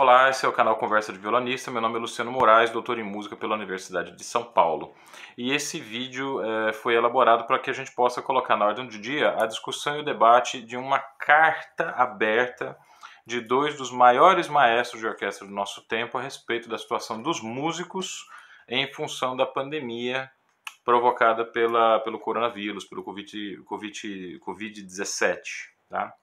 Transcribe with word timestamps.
Olá, 0.00 0.30
esse 0.30 0.46
é 0.46 0.48
o 0.48 0.52
canal 0.52 0.76
Conversa 0.76 1.12
de 1.12 1.18
Violonista. 1.18 1.72
Meu 1.72 1.80
nome 1.80 1.96
é 1.96 1.98
Luciano 1.98 2.30
Moraes, 2.30 2.70
doutor 2.70 3.00
em 3.00 3.02
música 3.02 3.34
pela 3.34 3.56
Universidade 3.56 4.12
de 4.12 4.22
São 4.22 4.44
Paulo. 4.44 4.94
E 5.36 5.50
esse 5.50 5.80
vídeo 5.80 6.40
é, 6.40 6.72
foi 6.72 6.94
elaborado 6.94 7.48
para 7.48 7.58
que 7.58 7.68
a 7.68 7.72
gente 7.72 7.90
possa 7.90 8.22
colocar 8.22 8.56
na 8.56 8.64
ordem 8.64 8.86
do 8.86 8.96
dia 8.96 9.34
a 9.36 9.44
discussão 9.44 9.96
e 9.96 10.00
o 10.02 10.04
debate 10.04 10.62
de 10.62 10.76
uma 10.76 11.00
carta 11.00 11.90
aberta 11.96 12.78
de 13.26 13.40
dois 13.40 13.76
dos 13.76 13.90
maiores 13.90 14.46
maestros 14.46 15.00
de 15.00 15.08
orquestra 15.08 15.44
do 15.48 15.52
nosso 15.52 15.82
tempo 15.88 16.16
a 16.16 16.22
respeito 16.22 16.68
da 16.68 16.78
situação 16.78 17.20
dos 17.20 17.42
músicos 17.42 18.24
em 18.68 18.86
função 18.92 19.36
da 19.36 19.46
pandemia 19.46 20.30
provocada 20.84 21.44
pela, 21.44 21.98
pelo 21.98 22.20
coronavírus, 22.20 22.84
pelo 22.84 23.02
Covid-17. 23.02 23.64
COVID, 23.64 24.38
COVID 24.38 24.86
tá? 25.90 26.14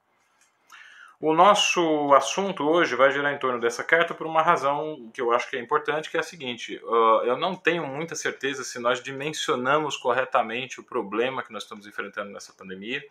O 1.19 1.33
nosso 1.33 2.13
assunto 2.13 2.67
hoje 2.67 2.93
vai 2.95 3.09
girar 3.09 3.33
em 3.33 3.37
torno 3.37 3.59
dessa 3.59 3.83
carta 3.83 4.13
por 4.13 4.27
uma 4.27 4.41
razão 4.41 5.09
que 5.13 5.21
eu 5.21 5.31
acho 5.31 5.49
que 5.49 5.55
é 5.55 5.59
importante, 5.59 6.09
que 6.09 6.17
é 6.17 6.19
a 6.19 6.23
seguinte: 6.23 6.77
uh, 6.83 7.23
eu 7.23 7.37
não 7.37 7.55
tenho 7.55 7.87
muita 7.87 8.15
certeza 8.15 8.65
se 8.65 8.79
nós 8.79 9.01
dimensionamos 9.01 9.95
corretamente 9.95 10.79
o 10.79 10.83
problema 10.83 11.41
que 11.41 11.53
nós 11.53 11.63
estamos 11.63 11.87
enfrentando 11.87 12.31
nessa 12.31 12.51
pandemia 12.53 13.01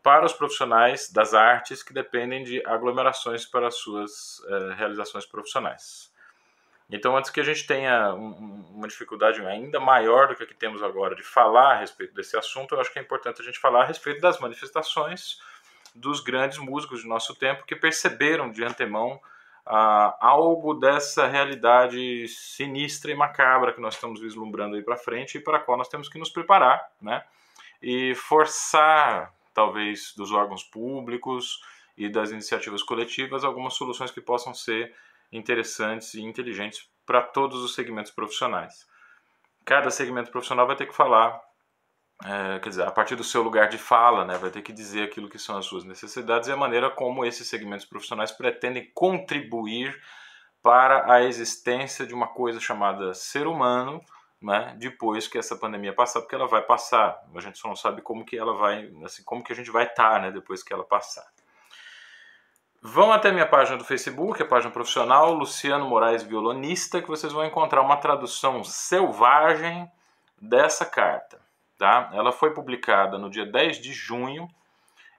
para 0.00 0.24
os 0.24 0.32
profissionais 0.32 1.10
das 1.10 1.34
artes 1.34 1.82
que 1.82 1.92
dependem 1.92 2.44
de 2.44 2.64
aglomerações 2.66 3.44
para 3.44 3.66
as 3.66 3.76
suas 3.76 4.38
uh, 4.40 4.74
realizações 4.76 5.26
profissionais. 5.26 6.12
Então, 6.88 7.16
antes 7.16 7.30
que 7.30 7.40
a 7.40 7.44
gente 7.44 7.66
tenha 7.66 8.14
um, 8.14 8.66
uma 8.74 8.86
dificuldade 8.86 9.44
ainda 9.44 9.80
maior 9.80 10.28
do 10.28 10.36
que 10.36 10.44
a 10.44 10.46
que 10.46 10.54
temos 10.54 10.82
agora 10.82 11.16
de 11.16 11.22
falar 11.22 11.72
a 11.72 11.78
respeito 11.78 12.14
desse 12.14 12.36
assunto, 12.36 12.74
eu 12.74 12.80
acho 12.80 12.92
que 12.92 12.98
é 12.98 13.02
importante 13.02 13.40
a 13.40 13.44
gente 13.44 13.58
falar 13.58 13.82
a 13.82 13.86
respeito 13.86 14.20
das 14.20 14.38
manifestações 14.38 15.40
dos 15.94 16.20
grandes 16.20 16.58
músicos 16.58 17.02
de 17.02 17.08
nosso 17.08 17.34
tempo 17.34 17.64
que 17.64 17.76
perceberam 17.76 18.50
de 18.50 18.64
antemão 18.64 19.20
ah, 19.66 20.16
algo 20.20 20.74
dessa 20.74 21.26
realidade 21.26 22.28
sinistra 22.28 23.10
e 23.10 23.14
macabra 23.14 23.72
que 23.72 23.80
nós 23.80 23.94
estamos 23.94 24.20
vislumbrando 24.20 24.76
aí 24.76 24.82
para 24.82 24.96
frente 24.96 25.38
e 25.38 25.40
para 25.40 25.56
a 25.56 25.60
qual 25.60 25.78
nós 25.78 25.88
temos 25.88 26.08
que 26.08 26.18
nos 26.18 26.30
preparar, 26.30 26.90
né? 27.00 27.24
E 27.80 28.14
forçar, 28.14 29.32
talvez, 29.54 30.12
dos 30.16 30.32
órgãos 30.32 30.62
públicos 30.62 31.60
e 31.96 32.08
das 32.08 32.30
iniciativas 32.30 32.82
coletivas 32.82 33.44
algumas 33.44 33.74
soluções 33.74 34.10
que 34.10 34.20
possam 34.20 34.52
ser 34.52 34.94
interessantes 35.32 36.14
e 36.14 36.22
inteligentes 36.22 36.88
para 37.06 37.22
todos 37.22 37.62
os 37.62 37.74
segmentos 37.74 38.12
profissionais. 38.12 38.86
Cada 39.64 39.90
segmento 39.90 40.30
profissional 40.30 40.66
vai 40.66 40.76
ter 40.76 40.86
que 40.86 40.94
falar 40.94 41.40
é, 42.22 42.58
quer 42.60 42.68
dizer, 42.68 42.86
a 42.86 42.90
partir 42.90 43.16
do 43.16 43.24
seu 43.24 43.42
lugar 43.42 43.68
de 43.68 43.78
fala, 43.78 44.24
né, 44.24 44.38
vai 44.38 44.50
ter 44.50 44.62
que 44.62 44.72
dizer 44.72 45.02
aquilo 45.02 45.28
que 45.28 45.38
são 45.38 45.56
as 45.56 45.66
suas 45.66 45.84
necessidades 45.84 46.48
e 46.48 46.52
a 46.52 46.56
maneira 46.56 46.90
como 46.90 47.24
esses 47.24 47.48
segmentos 47.48 47.84
profissionais 47.84 48.30
pretendem 48.30 48.90
contribuir 48.94 49.98
para 50.62 51.12
a 51.12 51.22
existência 51.22 52.06
de 52.06 52.14
uma 52.14 52.28
coisa 52.28 52.60
chamada 52.60 53.12
ser 53.12 53.46
humano, 53.46 54.00
né, 54.40 54.74
depois 54.78 55.26
que 55.26 55.38
essa 55.38 55.56
pandemia 55.56 55.92
passar, 55.92 56.20
porque 56.20 56.34
ela 56.34 56.46
vai 56.46 56.62
passar. 56.62 57.18
A 57.34 57.40
gente 57.40 57.58
só 57.58 57.68
não 57.68 57.76
sabe 57.76 58.00
como 58.00 58.24
que 58.24 58.38
ela 58.38 58.54
vai, 58.54 58.90
assim, 59.04 59.22
como 59.24 59.42
que 59.42 59.52
a 59.52 59.56
gente 59.56 59.70
vai 59.70 59.84
estar, 59.84 60.20
né, 60.20 60.30
depois 60.30 60.62
que 60.62 60.72
ela 60.72 60.84
passar. 60.84 61.26
Vão 62.80 63.10
até 63.12 63.32
minha 63.32 63.46
página 63.46 63.78
do 63.78 63.84
Facebook, 63.84 64.42
a 64.42 64.46
página 64.46 64.70
profissional 64.70 65.32
Luciano 65.32 65.88
Moraes 65.88 66.22
Violonista, 66.22 67.00
que 67.00 67.08
vocês 67.08 67.32
vão 67.32 67.44
encontrar 67.44 67.80
uma 67.80 67.96
tradução 67.96 68.62
selvagem 68.62 69.90
dessa 70.40 70.84
carta. 70.84 71.43
Tá? 71.78 72.10
Ela 72.12 72.32
foi 72.32 72.54
publicada 72.54 73.18
no 73.18 73.28
dia 73.28 73.44
10 73.44 73.78
de 73.78 73.92
junho 73.92 74.48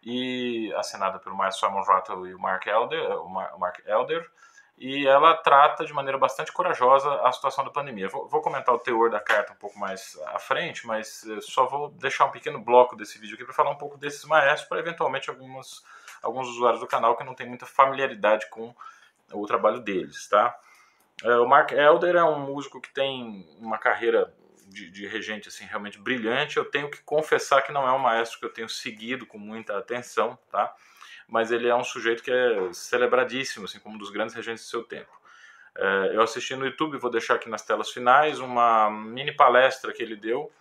e 0.04 0.74
assinada 0.76 1.20
pelo 1.20 1.36
Maestro 1.36 1.68
Simon 1.68 1.84
Rattle 1.84 2.28
e 2.28 2.36
o 2.36 2.40
Mark 2.40 2.66
Elder, 2.66 3.18
o 3.22 3.30
Mark 3.30 3.80
Elder 3.86 4.30
e 4.78 5.08
ela 5.08 5.34
trata 5.36 5.86
de 5.86 5.94
maneira 5.94 6.18
bastante 6.18 6.52
corajosa 6.52 7.22
a 7.22 7.32
situação 7.32 7.64
da 7.64 7.72
pandemia. 7.72 8.10
Vou, 8.10 8.28
vou, 8.28 8.42
comentar 8.42 8.76
o 8.76 8.80
teor 8.80 9.10
da 9.10 9.22
carta 9.22 9.54
um 9.54 9.56
pouco 9.56 9.80
mais 9.80 10.20
à 10.28 10.38
frente, 10.38 10.86
mas 10.86 11.26
só 11.42 11.66
vou 11.66 11.90
deixar 11.92 12.26
um 12.26 12.32
pequeno 12.32 12.60
bloco 12.60 12.96
desse 12.96 13.18
vídeo 13.18 13.36
aqui 13.36 13.46
para 13.46 13.54
falar 13.54 13.72
um 13.72 13.78
pouco 13.78 13.98
desses 13.98 14.26
maestros, 14.26 14.68
para 14.68 14.80
eventualmente 14.80 15.30
algumas, 15.30 15.82
alguns 16.22 16.50
usuários 16.50 16.82
do 16.82 16.88
canal 16.88 17.16
que 17.16 17.24
não 17.24 17.34
têm 17.34 17.48
muita 17.48 17.66
familiaridade 17.66 18.50
com 18.50 18.76
o 19.32 19.46
trabalho 19.46 19.80
deles. 19.80 20.28
Tá? 20.28 20.54
É, 21.24 21.38
o 21.38 21.48
Mark 21.48 21.72
Elder 21.72 22.18
é 22.18 22.24
um 22.24 22.40
músico 22.40 22.82
que 22.82 22.94
tem 22.94 23.48
uma 23.60 23.78
carreira 23.78 24.34
de, 24.76 24.90
de, 24.90 25.08
regente 25.08 25.48
assim 25.48 25.64
realmente 25.66 25.98
brilhante. 25.98 26.58
Eu 26.58 26.66
tenho 26.66 26.92
que 26.92 27.02
confessar 27.02 27.62
que 27.62 27.72
não 27.72 27.88
é 27.88 27.92
um 27.94 28.00
maestro 28.00 28.40
que 28.40 28.46
eu 28.46 28.54
tenho 28.54 28.68
seguido 28.68 29.26
com 29.26 29.38
muita 29.38 29.78
atenção, 29.78 30.38
tá? 30.52 30.76
Mas 31.28 31.52
ele 31.52 31.68
é 31.68 31.76
um 31.76 31.84
sujeito 31.84 32.22
que 32.22 32.32
é 32.32 32.74
celebradíssimo, 32.74 33.66
assim 33.66 33.80
como 33.80 33.96
um 33.96 33.98
dos 33.98 34.12
grandes 34.12 34.36
regentes 34.36 34.66
do 34.66 34.70
seu 34.70 34.84
tempo. 34.84 35.10
É, 35.78 36.12
eu 36.14 36.22
assisti 36.22 36.56
no 36.56 36.66
YouTube, 36.66 36.98
vou 36.98 37.10
deixar 37.10 37.36
aqui 37.36 37.50
nas 37.50 37.62
telas 37.62 37.90
finais 37.90 38.40
uma 38.40 38.90
mini 38.92 39.32
palestra 39.32 39.94
que 39.94 40.04
ele 40.04 40.16
deu, 40.16 40.52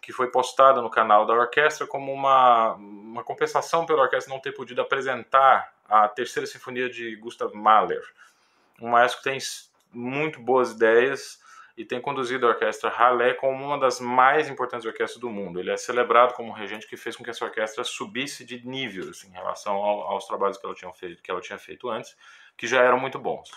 que 0.00 0.12
foi 0.12 0.30
postada 0.30 0.80
no 0.80 0.90
canal 0.90 1.26
da 1.26 1.34
orquestra 1.34 1.86
como 1.86 2.12
uma, 2.12 2.74
uma 2.74 3.22
compensação 3.22 3.84
pela 3.84 4.02
orquestra 4.02 4.32
não 4.32 4.40
ter 4.40 4.52
podido 4.52 4.80
apresentar 4.80 5.74
a 5.88 6.08
terceira 6.08 6.46
sinfonia 6.46 6.88
de 6.88 7.16
Gustav 7.16 7.54
Mahler, 7.54 8.02
um 8.80 8.88
maestro 8.88 9.22
que 9.22 9.30
tem 9.30 9.38
muito 9.92 10.40
boas 10.40 10.72
ideias 10.72 11.40
e 11.78 11.84
tem 11.84 12.00
conduzido 12.00 12.44
a 12.44 12.48
orquestra 12.48 12.90
Halle 12.90 13.34
como 13.34 13.64
uma 13.64 13.78
das 13.78 14.00
mais 14.00 14.48
importantes 14.48 14.84
orquestras 14.84 15.20
do 15.20 15.30
mundo. 15.30 15.60
Ele 15.60 15.70
é 15.70 15.76
celebrado 15.76 16.34
como 16.34 16.48
um 16.48 16.52
regente 16.52 16.88
que 16.88 16.96
fez 16.96 17.14
com 17.14 17.22
que 17.22 17.30
essa 17.30 17.44
orquestra 17.44 17.84
subisse 17.84 18.44
de 18.44 18.66
nível 18.66 19.08
assim, 19.10 19.28
em 19.28 19.32
relação 19.32 19.76
ao, 19.76 20.00
aos 20.10 20.26
trabalhos 20.26 20.58
que 20.58 20.66
ela, 20.66 20.74
tinha 20.74 20.92
feito, 20.92 21.22
que 21.22 21.30
ela 21.30 21.40
tinha 21.40 21.56
feito 21.56 21.88
antes, 21.88 22.16
que 22.56 22.66
já 22.66 22.82
eram 22.82 22.98
muito 22.98 23.16
bons. 23.16 23.48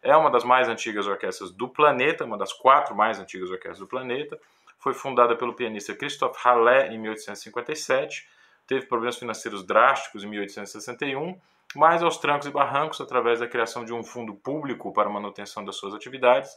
É 0.00 0.16
uma 0.16 0.30
das 0.30 0.44
mais 0.44 0.68
antigas 0.68 1.08
orquestras 1.08 1.50
do 1.50 1.68
planeta, 1.68 2.24
uma 2.24 2.38
das 2.38 2.52
quatro 2.52 2.94
mais 2.94 3.18
antigas 3.18 3.50
orquestras 3.50 3.80
do 3.80 3.88
planeta. 3.88 4.38
Foi 4.78 4.94
fundada 4.94 5.34
pelo 5.34 5.52
pianista 5.52 5.96
Christoph 5.96 6.36
Halle 6.44 6.94
em 6.94 6.98
1857. 6.98 8.28
Teve 8.68 8.86
problemas 8.86 9.18
financeiros 9.18 9.66
drásticos 9.66 10.22
em 10.22 10.28
1861, 10.28 11.40
mas 11.74 12.04
aos 12.04 12.18
trancos 12.18 12.46
e 12.46 12.52
barrancos, 12.52 13.00
através 13.00 13.40
da 13.40 13.48
criação 13.48 13.84
de 13.84 13.92
um 13.92 14.04
fundo 14.04 14.32
público 14.32 14.92
para 14.92 15.10
manutenção 15.10 15.64
das 15.64 15.74
suas 15.74 15.92
atividades, 15.92 16.56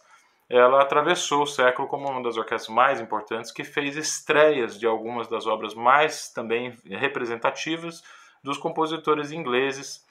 ela 0.49 0.81
atravessou 0.81 1.43
o 1.43 1.47
século 1.47 1.87
como 1.87 2.09
uma 2.09 2.23
das 2.23 2.37
orquestras 2.37 2.73
mais 2.73 3.01
importantes 3.01 3.51
que 3.51 3.63
fez 3.63 3.97
estreias 3.97 4.79
de 4.79 4.85
algumas 4.85 5.27
das 5.27 5.45
obras 5.45 5.73
mais 5.73 6.29
também 6.29 6.77
representativas 6.85 8.01
dos 8.41 8.57
compositores 8.57 9.31
ingleses 9.31 10.05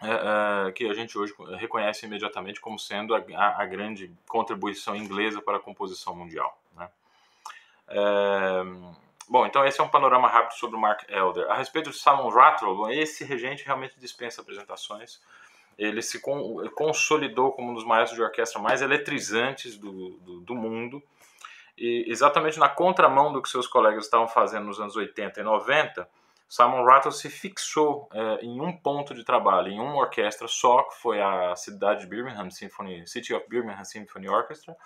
é, 0.00 0.68
é, 0.68 0.72
que 0.72 0.88
a 0.88 0.94
gente 0.94 1.16
hoje 1.16 1.32
reconhece 1.58 2.06
imediatamente 2.06 2.60
como 2.60 2.78
sendo 2.78 3.14
a, 3.14 3.66
grande 3.66 4.12
contribuição 4.28 4.96
inglesa 4.96 5.40
para 5.40 5.56
a 5.56 5.60
composição 5.60 6.14
mundial. 6.14 6.60
Né? 6.76 6.88
É, 7.88 8.62
bom, 9.28 9.46
então 9.46 9.64
esse 9.64 9.80
é 9.80 9.84
um 9.84 9.88
panorama 9.88 10.28
rápido 10.28 10.58
sobre 10.58 10.76
o 10.76 10.80
Mark 10.80 11.04
Elder. 11.08 11.48
A 11.50 11.54
respeito 11.54 11.90
de 11.90 11.96
Simon 11.96 12.28
Rattle, 12.30 12.92
esse 12.92 13.24
regente 13.24 13.64
realmente 13.64 13.98
dispensa 13.98 14.40
apresentações 14.40 15.20
ele 15.78 16.02
se 16.02 16.20
consolidou 16.74 17.52
como 17.52 17.70
um 17.70 17.74
dos 17.74 17.84
maestros 17.84 18.16
de 18.16 18.22
orquestra 18.22 18.60
mais 18.60 18.82
eletrizantes 18.82 19.76
do, 19.76 20.10
do, 20.18 20.40
do, 20.40 20.54
mundo. 20.54 21.02
E 21.76 22.04
exatamente 22.08 22.58
na 22.58 22.68
contramão 22.68 23.32
do 23.32 23.40
que 23.40 23.48
seus 23.48 23.66
colegas 23.66 24.04
estavam 24.04 24.28
fazendo 24.28 24.66
nos 24.66 24.78
anos 24.78 24.96
80 24.96 25.40
e 25.40 25.42
90, 25.42 26.08
Simon 26.48 26.84
Rattle 26.84 27.12
se 27.12 27.30
fixou 27.30 28.08
é, 28.12 28.44
em 28.44 28.60
um 28.60 28.76
ponto 28.76 29.14
de 29.14 29.24
trabalho, 29.24 29.72
em 29.72 29.80
uma 29.80 29.96
orquestra 29.96 30.46
só, 30.46 30.82
que 30.82 30.96
foi 31.00 31.18
a 31.18 31.56
cidade 31.56 32.00
de 32.00 32.06
Birmingham 32.06 32.50
Symphony, 32.50 33.06
City 33.06 33.32
of 33.32 33.46
Birmingham 33.48 33.84
Symphony 33.84 34.28
Orchestra, 34.28 34.76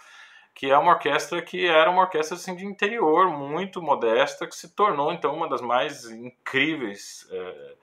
que 0.54 0.70
é 0.70 0.78
uma 0.78 0.92
orquestra 0.92 1.42
que 1.42 1.66
era 1.66 1.90
uma 1.90 2.02
orquestra 2.02 2.36
assim, 2.36 2.54
de 2.54 2.64
interior, 2.64 3.28
muito 3.28 3.82
modesta, 3.82 4.46
que 4.46 4.54
se 4.54 4.76
tornou 4.76 5.12
então 5.12 5.34
uma 5.34 5.48
das 5.48 5.60
mais 5.60 6.04
incríveis 6.08 7.26
é, 7.32 7.74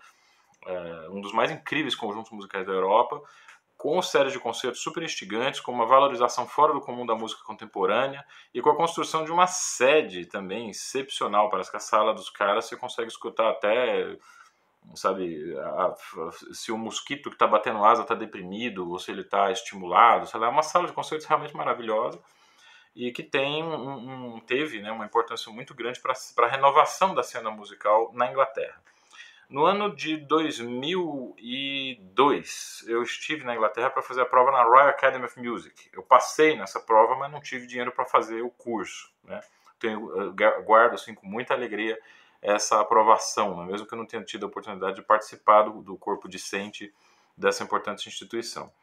é, 0.66 1.10
um 1.10 1.22
dos 1.22 1.34
mais 1.34 1.52
incríveis 1.52 1.96
conjuntos 1.96 2.32
musicais 2.32 2.66
da 2.66 2.74
Europa, 2.74 3.22
com 3.78 4.02
séries 4.02 4.32
de 4.32 4.40
concertos 4.40 4.82
super 4.82 5.04
instigantes, 5.04 5.60
com 5.60 5.72
uma 5.72 5.86
valorização 5.86 6.48
fora 6.48 6.72
do 6.72 6.80
comum 6.80 7.06
da 7.06 7.16
música 7.16 7.44
contemporânea 7.44 8.26
e 8.54 8.62
com 8.62 8.70
a 8.70 8.76
construção 8.78 9.26
de 9.26 9.32
uma 9.32 9.46
sede 9.46 10.26
também 10.26 10.70
excepcional. 10.70 11.50
Parece 11.50 11.70
que 11.70 11.78
a 11.78 11.82
sala 11.82 12.14
dos 12.14 12.30
caras 12.30 12.66
você 12.66 12.78
consegue 12.78 13.10
escutar 13.10 13.50
até, 13.50 14.18
sabe, 14.96 15.54
a, 15.58 15.88
a, 15.88 15.96
se 16.54 16.72
o 16.72 16.78
mosquito 16.78 17.30
que 17.30 17.36
está 17.36 17.46
batendo 17.46 17.84
asa 17.84 18.04
está 18.04 18.16
deprimido 18.16 18.90
ou 18.90 19.00
se 19.00 19.12
ele 19.12 19.22
está 19.22 19.52
estimulado. 19.52 20.28
Sei 20.28 20.40
lá, 20.40 20.48
é 20.48 20.50
uma 20.50 20.64
sala 20.64 20.88
de 20.88 20.94
concertos 20.94 21.28
realmente 21.28 21.56
maravilhosa 21.56 22.22
e 22.96 23.12
que 23.12 23.24
tem 23.24 23.64
um, 23.64 24.36
um 24.36 24.40
teve 24.40 24.80
né, 24.82 24.92
uma 24.92 25.06
importância 25.06 25.52
muito 25.52 25.74
grande 25.74 26.00
para 26.00 26.14
a 26.46 26.50
renovação 26.50 27.14
da 27.14 27.24
cena 27.24 27.50
musical 27.50 28.12
na 28.14 28.30
Inglaterra. 28.30 28.82
No 29.54 29.66
ano 29.66 29.96
de 29.96 30.18
2002, 30.18 32.86
eu 32.88 33.02
estive 33.04 33.46
na 33.46 33.54
Inglaterra 33.54 33.92
para 33.92 34.02
fazer 34.02 34.22
a 34.22 34.26
prova 34.26 34.52
na 34.52 34.64
Royal 34.64 34.88
Academy 34.88 35.26
of 35.26 35.40
Music. 35.40 35.92
Eu 35.94 36.02
passei 36.02 36.58
nessa 36.58 36.80
prova, 36.80 37.16
mas 37.16 37.32
não 37.32 37.40
tive 37.40 37.68
dinheiro 37.68 37.92
para 37.92 38.04
fazer 38.04 38.42
o 38.42 38.50
curso. 38.50 39.14
Né? 39.24 39.40
Tenho, 39.78 40.34
guardo 40.66 40.96
assim, 40.96 41.14
com 41.14 41.28
muita 41.28 41.54
alegria 41.54 42.00
essa 42.42 42.82
aprovação, 42.82 43.58
né? 43.58 43.66
mesmo 43.72 43.86
que 43.86 43.94
eu 43.94 43.98
não 44.00 44.08
tenha 44.08 44.24
tido 44.24 44.48
a 44.48 44.50
oportunidade 44.50 44.96
de 44.96 45.04
participar 45.04 45.62
do, 45.62 45.84
do 45.84 45.96
corpo 45.98 46.28
discente 46.28 46.92
dessa 47.38 47.64
importante 47.64 48.10
instituição. 48.10 48.74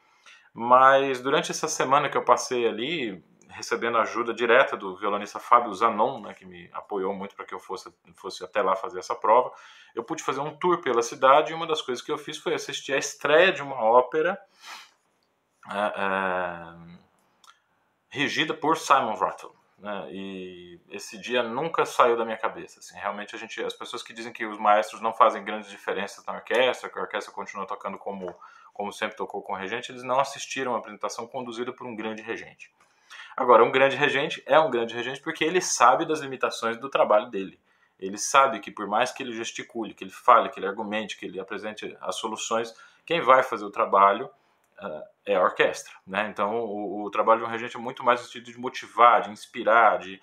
Mas 0.55 1.21
durante 1.21 1.51
essa 1.51 1.67
semana 1.67 2.09
que 2.09 2.17
eu 2.17 2.25
passei 2.25 2.69
ali, 2.69 3.21
recebendo 3.51 3.99
ajuda 3.99 4.33
direta 4.33 4.77
do 4.77 4.97
violonista 4.97 5.39
Fábio 5.39 5.73
Zanon, 5.75 6.21
né, 6.21 6.35
que 6.35 6.45
me 6.45 6.71
apoiou 6.73 7.15
muito 7.15 7.35
para 7.35 7.45
que 7.45 7.55
eu 7.55 7.61
fosse, 7.61 7.93
fosse 8.15 8.45
até 8.45 8.63
lá 8.63 8.77
fazer 8.77 8.99
essa 8.99 9.15
prova, 9.15 9.53
eu 9.95 10.05
pude 10.05 10.23
fazer 10.23 10.41
um 10.41 10.57
tour 10.57 10.81
pela 10.81 11.03
cidade 11.03 11.53
e 11.53 11.55
uma 11.55 11.67
das 11.67 11.83
coisas 11.83 12.05
que 12.05 12.11
eu 12.11 12.19
fiz 12.19 12.39
foi 12.39 12.55
assistir 12.55 12.93
a 12.93 12.99
estreia 12.99 13.53
de 13.53 13.63
uma 13.63 13.77
ópera 13.83 14.41
é, 15.71 16.01
é, 16.03 16.99
regida 18.09 18.55
por 18.55 18.77
Simon 18.77 19.15
Rattle. 19.15 19.53
Né, 19.79 20.09
e 20.11 20.81
esse 20.91 21.19
dia 21.19 21.43
nunca 21.43 21.87
saiu 21.87 22.17
da 22.17 22.25
minha 22.25 22.37
cabeça. 22.37 22.81
Assim, 22.81 22.99
realmente 22.99 23.35
a 23.35 23.39
gente, 23.39 23.63
as 23.65 23.73
pessoas 23.73 24.03
que 24.03 24.13
dizem 24.13 24.33
que 24.33 24.45
os 24.45 24.59
maestros 24.59 25.01
não 25.01 25.13
fazem 25.13 25.43
grandes 25.43 25.71
diferenças 25.71 26.25
na 26.27 26.35
orquestra, 26.35 26.91
que 26.91 26.99
a 26.99 27.03
orquestra 27.03 27.33
continua 27.33 27.67
tocando 27.67 27.97
como 27.97 28.35
como 28.81 28.93
sempre 28.95 29.15
tocou 29.15 29.43
com 29.43 29.53
o 29.53 29.57
regente, 29.57 29.93
eles 29.93 30.03
não 30.03 30.19
assistiram 30.19 30.75
a 30.75 30.79
apresentação 30.79 31.27
conduzida 31.27 31.71
por 31.71 31.87
um 31.87 31.95
grande 31.95 32.23
regente. 32.23 32.73
Agora, 33.41 33.65
um 33.65 33.71
grande 33.71 33.97
regente 33.97 34.43
é 34.45 34.61
um 34.61 34.71
grande 34.71 34.95
regente 34.95 35.19
porque 35.19 35.43
ele 35.43 35.63
sabe 35.63 36.05
das 36.05 36.21
limitações 36.21 36.77
do 36.77 36.91
trabalho 36.91 37.31
dele. 37.31 37.59
Ele 37.99 38.19
sabe 38.19 38.61
que 38.61 38.71
por 38.71 38.87
mais 38.87 39.13
que 39.13 39.23
ele 39.23 39.33
gesticule, 39.33 39.95
que 39.95 40.05
ele 40.05 40.11
fale, 40.11 40.51
que 40.51 40.61
ele 40.61 40.67
argumente, 40.67 41.17
que 41.17 41.25
ele 41.25 41.41
apresente 41.41 41.97
as 42.03 42.17
soluções, 42.17 42.75
quem 43.07 43.23
vai 43.23 43.43
fazer 43.43 43.65
o 43.65 43.71
trabalho 43.71 44.27
uh, 44.27 45.03
é 45.25 45.37
a 45.37 45.43
orquestra. 45.43 45.91
Né? 46.07 46.29
Então, 46.29 46.55
o, 46.55 47.05
o, 47.05 47.11
trabalho 47.11 47.41
de 47.41 47.47
um 47.47 47.51
regente 47.51 47.79
é 47.79 47.81
muito 47.81 48.05
mais 48.05 48.21
no 48.21 48.27
sentido 48.27 48.53
de 48.53 48.61
motivar, 48.61 49.23
de 49.23 49.31
inspirar, 49.31 50.01
de 50.01 50.21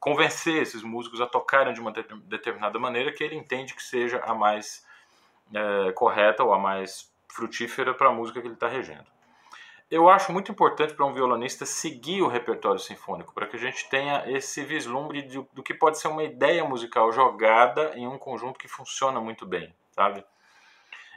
convencer 0.00 0.62
esses 0.62 0.82
músicos 0.82 1.20
a 1.20 1.26
tocarem 1.26 1.74
de 1.74 1.82
uma 1.82 1.92
determinada 1.92 2.78
maneira 2.78 3.12
que 3.12 3.22
ele 3.22 3.36
entende 3.36 3.74
que 3.74 3.82
seja 3.82 4.22
a 4.24 4.34
mais 4.34 4.86
é, 5.52 5.92
correta 5.92 6.42
ou 6.42 6.54
a 6.54 6.58
mais 6.58 7.12
frutífera 7.28 7.92
para 7.92 8.08
a 8.08 8.12
música 8.12 8.40
que 8.40 8.46
ele 8.46 8.54
está 8.54 8.68
regendo. 8.68 9.12
Eu 9.92 10.08
acho 10.08 10.32
muito 10.32 10.50
importante 10.50 10.94
para 10.94 11.04
um 11.04 11.12
violonista 11.12 11.66
seguir 11.66 12.22
o 12.22 12.26
repertório 12.26 12.80
sinfônico, 12.80 13.34
para 13.34 13.46
que 13.46 13.56
a 13.56 13.58
gente 13.58 13.90
tenha 13.90 14.24
esse 14.26 14.64
vislumbre 14.64 15.20
de, 15.20 15.46
do 15.52 15.62
que 15.62 15.74
pode 15.74 15.98
ser 15.98 16.08
uma 16.08 16.24
ideia 16.24 16.64
musical 16.64 17.12
jogada 17.12 17.92
em 17.94 18.08
um 18.08 18.16
conjunto 18.16 18.58
que 18.58 18.66
funciona 18.66 19.20
muito 19.20 19.44
bem, 19.44 19.70
sabe? 19.90 20.24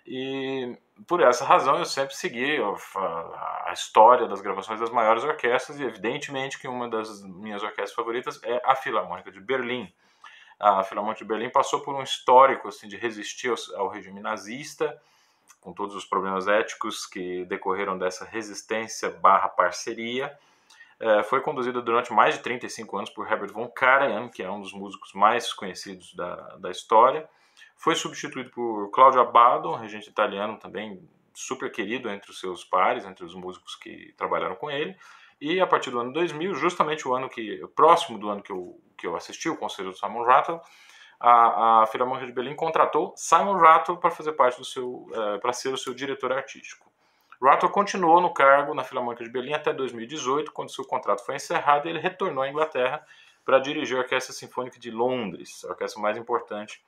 E 0.06 0.78
por 1.08 1.22
essa 1.22 1.46
razão 1.46 1.78
eu 1.78 1.86
sempre 1.86 2.18
segui 2.18 2.58
a, 2.62 3.70
a, 3.70 3.72
história 3.72 4.28
das 4.28 4.42
gravações 4.42 4.82
das 4.82 4.90
maiores 4.90 5.24
orquestras 5.24 5.80
e 5.80 5.84
evidentemente 5.84 6.60
que 6.60 6.68
uma 6.68 6.90
das 6.90 7.24
minhas 7.24 7.64
orquestras 7.64 7.94
favoritas 7.94 8.44
é 8.44 8.62
a 8.66 8.76
Filarmônica 8.76 9.32
de 9.32 9.40
Berlim. 9.40 9.90
A 10.60 10.84
Filarmônica 10.84 11.24
de 11.24 11.30
Berlim 11.30 11.50
passou 11.50 11.80
por 11.80 11.96
um 11.96 12.04
histórico 12.04 12.68
assim 12.68 12.90
de 12.90 12.98
resistir 12.98 13.48
ao, 13.48 13.80
ao 13.80 13.88
regime 13.88 14.20
nazista, 14.20 15.02
com 15.60 15.74
todos 15.74 15.96
os 15.96 16.06
problemas 16.06 16.48
éticos 16.48 17.06
que 17.06 17.46
decorreram 17.46 17.98
dessa 17.98 18.26
resistência 18.26 19.10
barra 19.10 19.50
parceria. 19.50 20.38
É, 21.00 21.24
foi 21.24 21.42
conduzida 21.42 21.82
durante 21.82 22.14
mais 22.14 22.36
de 22.36 22.42
35 22.42 22.98
anos 22.98 23.10
por 23.10 23.30
Herbert 23.30 23.52
von 23.52 23.68
Karajan, 23.68 24.30
que 24.30 24.44
é 24.44 24.50
um 24.50 24.62
dos 24.62 24.74
músicos 24.74 25.12
mais 25.14 25.52
conhecidos 25.54 26.14
da, 26.14 26.36
da 26.58 26.72
história. 26.72 27.28
Foi 27.76 27.96
substituído 27.96 28.50
por 28.52 28.90
Claudio 28.92 29.20
Abbado, 29.20 29.70
um 29.70 29.76
regente 29.76 30.10
italiano 30.10 30.58
também 30.58 31.08
super 31.34 31.72
querido 31.72 32.10
entre 32.10 32.32
os 32.32 32.40
seus 32.40 32.64
pares, 32.64 33.06
entre 33.06 33.26
os 33.26 33.36
músicos 33.36 33.76
que 33.76 34.14
trabalharam 34.18 34.56
com 34.56 34.72
ele. 34.72 34.96
E 35.40 35.60
a 35.60 35.68
partir 35.68 35.92
do 35.92 36.00
ano 36.00 36.14
2000, 36.14 36.56
justamente 36.56 37.08
o 37.08 37.14
ano 37.14 37.30
que 37.30 37.62
próximo 37.76 38.18
do 38.18 38.30
ano 38.30 38.42
que 38.42 38.52
eu, 38.52 38.80
que 38.98 39.06
eu 39.06 39.16
assisti 39.16 39.50
o 39.50 39.58
conselho 39.58 39.92
do 39.92 39.98
Simon 39.98 40.24
Rattle, 40.24 40.62
a, 41.28 41.82
a 41.82 41.88
Filarmônica 41.88 42.28
de 42.28 42.32
Berlim 42.32 42.56
contratou 42.56 43.12
Simon 43.18 43.58
Rattle 43.58 43.98
para 43.98 44.12
fazer 44.12 44.34
parte 44.34 44.60
do 44.60 44.66
seu, 44.66 45.08
uh, 45.10 45.40
para 45.42 45.52
ser 45.54 45.70
o 45.70 45.78
seu 45.78 45.92
diretor 45.92 46.32
artístico. 46.32 46.92
Rattle 47.42 47.70
continuou 47.70 48.22
no 48.22 48.32
cargo 48.32 48.76
na 48.76 48.84
Filarmônica 48.84 49.24
de 49.24 49.30
Berlim 49.32 49.54
até 49.54 49.74
2018, 49.74 50.52
quando 50.52 50.70
seu 50.70 50.86
contrato 50.86 51.26
foi 51.26 51.36
encerrado 51.36 51.88
e 51.88 51.90
ele 51.90 52.00
retornou 52.00 52.44
à 52.44 52.50
Inglaterra 52.50 53.04
para 53.44 53.58
dirigir 53.58 53.98
a 53.98 54.02
Orquestra 54.02 54.34
Sinfônica 54.34 54.80
de 54.80 54.92
Londres, 54.92 55.66
a 55.66 55.70
orquestra 55.70 56.00
mais 56.00 56.16
importante 56.16 56.84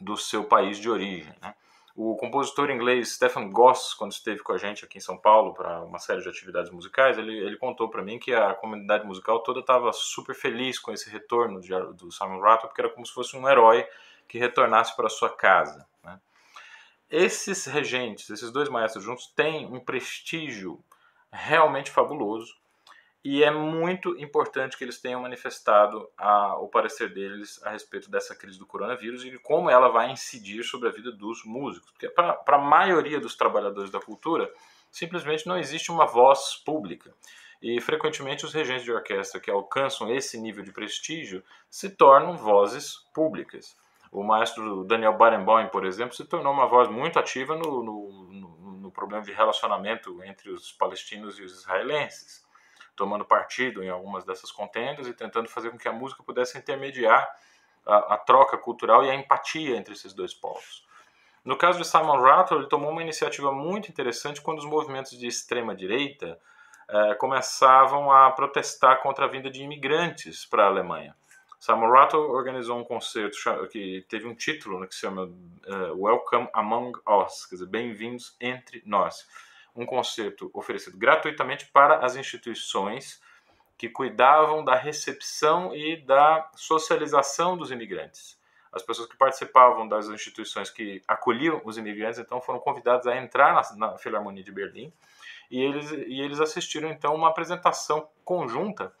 do 0.00 0.16
seu 0.16 0.44
país 0.44 0.78
de 0.78 0.88
origem. 0.88 1.34
Né? 1.42 1.54
O 1.96 2.16
compositor 2.16 2.70
inglês 2.70 3.12
Stephen 3.12 3.50
Goss, 3.50 3.94
quando 3.94 4.10
esteve 4.10 4.42
com 4.42 4.52
a 4.52 4.58
gente 4.58 4.84
aqui 4.84 4.98
em 4.98 5.00
São 5.00 5.16
Paulo 5.16 5.54
para 5.54 5.80
uma 5.82 6.00
série 6.00 6.20
de 6.20 6.28
atividades 6.28 6.72
musicais, 6.72 7.16
ele, 7.16 7.32
ele 7.38 7.56
contou 7.56 7.88
para 7.88 8.02
mim 8.02 8.18
que 8.18 8.34
a 8.34 8.52
comunidade 8.52 9.06
musical 9.06 9.40
toda 9.44 9.60
estava 9.60 9.92
super 9.92 10.34
feliz 10.34 10.76
com 10.76 10.90
esse 10.90 11.08
retorno 11.08 11.60
de, 11.60 11.70
do 11.94 12.10
Simon 12.10 12.40
Rattle, 12.40 12.68
porque 12.68 12.80
era 12.80 12.90
como 12.90 13.06
se 13.06 13.12
fosse 13.12 13.36
um 13.36 13.48
herói 13.48 13.86
que 14.26 14.38
retornasse 14.38 14.96
para 14.96 15.08
sua 15.08 15.30
casa. 15.30 15.86
Né? 16.02 16.18
Esses 17.08 17.64
regentes, 17.66 18.28
esses 18.28 18.50
dois 18.50 18.68
maestros 18.68 19.04
juntos, 19.04 19.28
têm 19.28 19.66
um 19.66 19.78
prestígio 19.78 20.82
realmente 21.30 21.92
fabuloso 21.92 22.56
e 23.24 23.42
é 23.42 23.50
muito 23.50 24.20
importante 24.20 24.76
que 24.76 24.84
eles 24.84 25.00
tenham 25.00 25.22
manifestado 25.22 26.06
a, 26.18 26.58
o 26.58 26.68
parecer 26.68 27.10
deles 27.14 27.58
a 27.64 27.70
respeito 27.70 28.10
dessa 28.10 28.36
crise 28.36 28.58
do 28.58 28.66
coronavírus 28.66 29.24
e 29.24 29.38
como 29.38 29.70
ela 29.70 29.88
vai 29.88 30.10
incidir 30.10 30.62
sobre 30.62 30.90
a 30.90 30.92
vida 30.92 31.10
dos 31.10 31.42
músicos. 31.42 31.90
Porque 31.92 32.10
para 32.10 32.38
a 32.46 32.58
maioria 32.58 33.18
dos 33.18 33.34
trabalhadores 33.34 33.90
da 33.90 33.98
cultura, 33.98 34.52
simplesmente 34.90 35.46
não 35.46 35.56
existe 35.56 35.90
uma 35.90 36.04
voz 36.04 36.56
pública. 36.66 37.14
E 37.62 37.80
frequentemente 37.80 38.44
os 38.44 38.52
regentes 38.52 38.84
de 38.84 38.92
orquestra 38.92 39.40
que 39.40 39.50
alcançam 39.50 40.14
esse 40.14 40.38
nível 40.38 40.62
de 40.62 40.70
prestígio 40.70 41.42
se 41.70 41.88
tornam 41.88 42.36
vozes 42.36 42.98
públicas. 43.14 43.74
O 44.12 44.22
maestro 44.22 44.84
Daniel 44.84 45.16
Barenboim, 45.16 45.68
por 45.68 45.86
exemplo, 45.86 46.14
se 46.14 46.26
tornou 46.26 46.52
uma 46.52 46.66
voz 46.66 46.90
muito 46.90 47.18
ativa 47.18 47.56
no, 47.56 47.82
no, 47.82 48.28
no, 48.30 48.72
no 48.80 48.90
problema 48.92 49.24
de 49.24 49.32
relacionamento 49.32 50.22
entre 50.22 50.50
os 50.50 50.72
palestinos 50.72 51.38
e 51.38 51.42
os 51.42 51.60
israelenses 51.60 52.43
tomando 52.96 53.24
partido 53.24 53.82
em 53.82 53.88
algumas 53.88 54.24
dessas 54.24 54.50
contendas 54.50 55.06
e 55.06 55.14
tentando 55.14 55.48
fazer 55.48 55.70
com 55.70 55.78
que 55.78 55.88
a 55.88 55.92
música 55.92 56.22
pudesse 56.22 56.58
intermediar 56.58 57.28
a, 57.86 58.14
a 58.14 58.18
troca 58.18 58.56
cultural 58.56 59.04
e 59.04 59.10
a 59.10 59.14
empatia 59.14 59.76
entre 59.76 59.94
esses 59.94 60.12
dois 60.12 60.32
povos. 60.32 60.84
No 61.44 61.58
caso 61.58 61.78
de 61.78 61.86
Simon 61.86 62.20
Rattle, 62.20 62.58
ele 62.58 62.68
tomou 62.68 62.90
uma 62.90 63.02
iniciativa 63.02 63.52
muito 63.52 63.90
interessante 63.90 64.40
quando 64.40 64.58
os 64.58 64.64
movimentos 64.64 65.18
de 65.18 65.26
extrema 65.26 65.74
direita 65.74 66.40
eh, 66.88 67.14
começavam 67.14 68.10
a 68.10 68.30
protestar 68.30 69.02
contra 69.02 69.26
a 69.26 69.28
vinda 69.28 69.50
de 69.50 69.62
imigrantes 69.62 70.46
para 70.46 70.64
a 70.64 70.66
Alemanha. 70.66 71.14
Simon 71.58 71.90
Rattle 71.90 72.20
organizou 72.20 72.78
um 72.78 72.84
concerto 72.84 73.38
que 73.70 74.04
teve 74.08 74.26
um 74.26 74.34
título 74.34 74.80
né, 74.80 74.86
que 74.86 74.94
se 74.94 75.00
chama 75.00 75.24
uh, 75.24 75.94
Welcome 75.96 76.46
Among 76.52 76.92
Us, 77.08 77.46
quer 77.46 77.54
dizer, 77.54 77.66
Bem-vindos 77.68 78.36
entre 78.38 78.82
nós 78.84 79.26
um 79.74 79.84
concerto 79.84 80.50
oferecido 80.54 80.96
gratuitamente 80.96 81.66
para 81.66 82.04
as 82.04 82.16
instituições 82.16 83.20
que 83.76 83.88
cuidavam 83.88 84.64
da 84.64 84.74
recepção 84.74 85.74
e 85.74 85.96
da 85.96 86.48
socialização 86.54 87.56
dos 87.56 87.70
imigrantes. 87.70 88.40
As 88.72 88.82
pessoas 88.82 89.08
que 89.08 89.16
participavam 89.16 89.86
das 89.86 90.08
instituições 90.08 90.70
que 90.70 91.02
acolhiam 91.06 91.60
os 91.64 91.78
imigrantes, 91.78 92.18
então, 92.18 92.40
foram 92.40 92.58
convidadas 92.58 93.06
a 93.06 93.16
entrar 93.16 93.54
na, 93.54 93.76
na 93.76 93.98
Filarmonia 93.98 94.42
de 94.42 94.52
Berlim 94.52 94.92
e 95.50 95.60
eles, 95.60 95.90
e 95.92 96.20
eles 96.20 96.40
assistiram, 96.40 96.90
então, 96.90 97.14
uma 97.14 97.28
apresentação 97.28 98.08
conjunta 98.24 98.92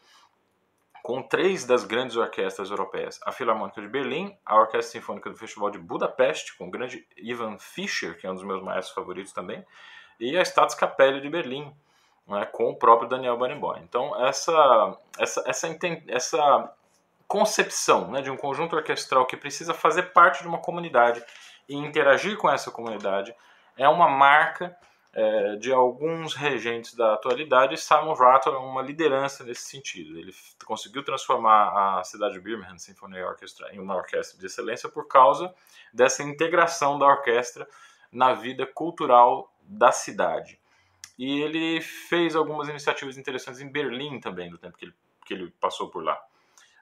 com 1.02 1.22
três 1.22 1.66
das 1.66 1.84
grandes 1.84 2.16
orquestras 2.16 2.70
europeias: 2.70 3.20
a 3.24 3.32
Filarmônica 3.32 3.80
de 3.80 3.88
Berlim, 3.88 4.36
a 4.44 4.56
Orquestra 4.56 5.00
Sinfônica 5.00 5.28
do 5.28 5.36
Festival 5.36 5.70
de 5.70 5.78
Budapeste, 5.78 6.56
com 6.56 6.68
o 6.68 6.70
grande 6.70 7.06
Ivan 7.16 7.58
Fischer, 7.58 8.18
que 8.18 8.26
é 8.26 8.30
um 8.30 8.34
dos 8.34 8.44
meus 8.44 8.62
maestros 8.62 8.94
favoritos 8.94 9.32
também, 9.32 9.64
e 10.18 10.38
a 10.38 10.44
Staatskapelle 10.44 11.20
de 11.20 11.28
Berlim, 11.28 11.74
né, 12.26 12.46
com 12.46 12.70
o 12.70 12.76
próprio 12.76 13.08
Daniel 13.08 13.36
Barenboim. 13.36 13.80
Então, 13.82 14.14
essa, 14.24 14.98
essa, 15.18 15.42
essa, 15.46 15.78
essa 16.08 16.74
concepção 17.26 18.10
né, 18.10 18.22
de 18.22 18.30
um 18.30 18.36
conjunto 18.36 18.76
orquestral 18.76 19.26
que 19.26 19.36
precisa 19.36 19.74
fazer 19.74 20.12
parte 20.12 20.42
de 20.42 20.48
uma 20.48 20.58
comunidade 20.58 21.22
e 21.68 21.76
interagir 21.76 22.36
com 22.36 22.50
essa 22.50 22.70
comunidade 22.70 23.34
é 23.76 23.88
uma 23.88 24.08
marca 24.08 24.76
é, 25.12 25.56
de 25.56 25.72
alguns 25.72 26.34
regentes 26.34 26.94
da 26.94 27.14
atualidade. 27.14 27.76
Simon 27.76 28.14
Rattle 28.14 28.54
é 28.54 28.58
uma 28.58 28.82
liderança 28.82 29.44
nesse 29.44 29.62
sentido. 29.62 30.18
Ele 30.18 30.34
conseguiu 30.64 31.04
transformar 31.04 31.98
a 31.98 32.04
cidade 32.04 32.34
de 32.34 32.40
Birmingham 32.40 32.78
Symphony 32.78 33.22
Orchestra 33.22 33.72
em 33.72 33.78
uma 33.78 33.96
orquestra 33.96 34.38
de 34.38 34.46
excelência 34.46 34.88
por 34.88 35.06
causa 35.06 35.54
dessa 35.92 36.22
integração 36.22 36.98
da 36.98 37.06
orquestra 37.06 37.66
na 38.10 38.32
vida 38.32 38.66
cultural 38.66 39.53
da 39.64 39.92
cidade. 39.92 40.58
E 41.18 41.40
ele 41.40 41.80
fez 41.80 42.34
algumas 42.34 42.68
iniciativas 42.68 43.16
interessantes 43.16 43.60
em 43.60 43.70
Berlim 43.70 44.20
também, 44.20 44.50
no 44.50 44.58
tempo 44.58 44.76
que 44.76 44.86
ele, 44.86 44.94
que 45.24 45.34
ele 45.34 45.50
passou 45.60 45.88
por 45.88 46.02
lá. 46.02 46.20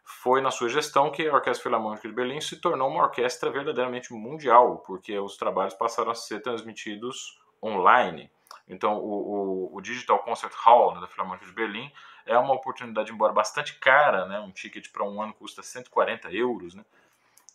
Foi 0.04 0.40
na 0.40 0.50
sua 0.50 0.68
gestão 0.68 1.10
que 1.10 1.26
a 1.28 1.34
Orquestra 1.34 1.62
Filarmônica 1.62 2.08
de 2.08 2.14
Berlim 2.14 2.40
se 2.40 2.56
tornou 2.56 2.88
uma 2.88 3.04
orquestra 3.04 3.50
verdadeiramente 3.50 4.12
mundial, 4.12 4.78
porque 4.78 5.18
os 5.18 5.36
trabalhos 5.36 5.74
passaram 5.74 6.10
a 6.10 6.14
ser 6.14 6.40
transmitidos 6.40 7.40
online. 7.62 8.30
Então, 8.66 8.98
o, 8.98 9.70
o, 9.72 9.76
o 9.76 9.80
Digital 9.80 10.18
Concert 10.20 10.52
Hall 10.64 10.94
né, 10.94 11.00
da 11.00 11.06
Filarmônica 11.06 11.46
de 11.46 11.52
Berlim 11.52 11.90
é 12.26 12.36
uma 12.38 12.54
oportunidade, 12.54 13.12
embora 13.12 13.32
bastante 13.32 13.78
cara, 13.78 14.26
né, 14.26 14.40
um 14.40 14.50
ticket 14.50 14.90
para 14.90 15.04
um 15.04 15.20
ano 15.20 15.34
custa 15.34 15.62
140 15.62 16.32
euros, 16.32 16.74
né, 16.74 16.84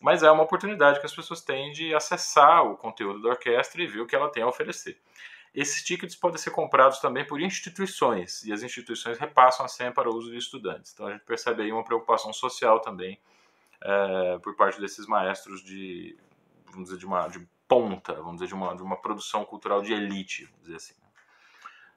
mas 0.00 0.22
é 0.22 0.30
uma 0.30 0.42
oportunidade 0.42 1.00
que 1.00 1.06
as 1.06 1.14
pessoas 1.14 1.40
têm 1.40 1.72
de 1.72 1.94
acessar 1.94 2.64
o 2.64 2.76
conteúdo 2.76 3.22
da 3.22 3.30
orquestra 3.30 3.82
e 3.82 3.86
ver 3.86 4.00
o 4.00 4.06
que 4.06 4.14
ela 4.14 4.30
tem 4.30 4.42
a 4.42 4.46
oferecer. 4.46 5.00
esses 5.54 5.82
tickets 5.82 6.14
podem 6.14 6.38
ser 6.38 6.50
comprados 6.50 7.00
também 7.00 7.26
por 7.26 7.40
instituições, 7.40 8.44
e 8.44 8.52
as 8.52 8.62
instituições 8.62 9.18
repassam 9.18 9.64
a 9.66 9.68
senha 9.68 9.90
para 9.92 10.08
o 10.08 10.14
uso 10.14 10.30
de 10.30 10.36
estudantes. 10.36 10.92
Então 10.92 11.06
a 11.06 11.12
gente 11.12 11.24
percebe 11.24 11.62
aí 11.62 11.72
uma 11.72 11.84
preocupação 11.84 12.32
social 12.32 12.80
também 12.80 13.18
é, 13.80 14.38
por 14.38 14.54
parte 14.54 14.80
desses 14.80 15.06
maestros 15.06 15.62
de, 15.62 16.16
vamos 16.66 16.88
dizer, 16.88 16.98
de 16.98 17.06
uma 17.06 17.28
de 17.28 17.46
ponta, 17.66 18.14
vamos 18.14 18.34
dizer, 18.34 18.46
de 18.46 18.54
uma, 18.54 18.74
de 18.74 18.82
uma 18.82 18.96
produção 18.96 19.44
cultural 19.44 19.82
de 19.82 19.92
elite, 19.92 20.44
vamos 20.44 20.62
dizer 20.62 20.76
assim. 20.76 20.94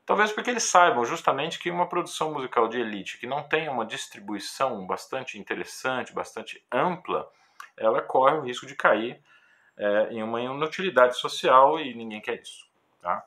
Talvez 0.05 0.31
porque 0.31 0.50
eles 0.50 0.63
saibam 0.63 1.05
justamente 1.05 1.60
que 1.60 1.72
uma 1.72 1.88
produção 1.88 2.34
musical 2.34 2.67
de 2.67 2.79
elite 2.79 3.17
que 3.17 3.27
não 3.27 3.43
tenha 3.43 3.72
uma 3.72 3.86
distribuição 3.86 4.86
bastante 4.86 5.39
interessante, 5.39 6.13
bastante 6.13 6.62
ampla, 6.72 7.31
ela 7.77 8.01
corre 8.01 8.37
o 8.37 8.41
risco 8.41 8.65
de 8.65 8.75
cair 8.75 9.21
é, 9.77 10.09
em 10.11 10.23
uma 10.23 10.41
inutilidade 10.41 11.17
social 11.17 11.79
e 11.79 11.93
ninguém 11.93 12.21
quer 12.21 12.41
isso. 12.41 12.65
Tá? 13.01 13.23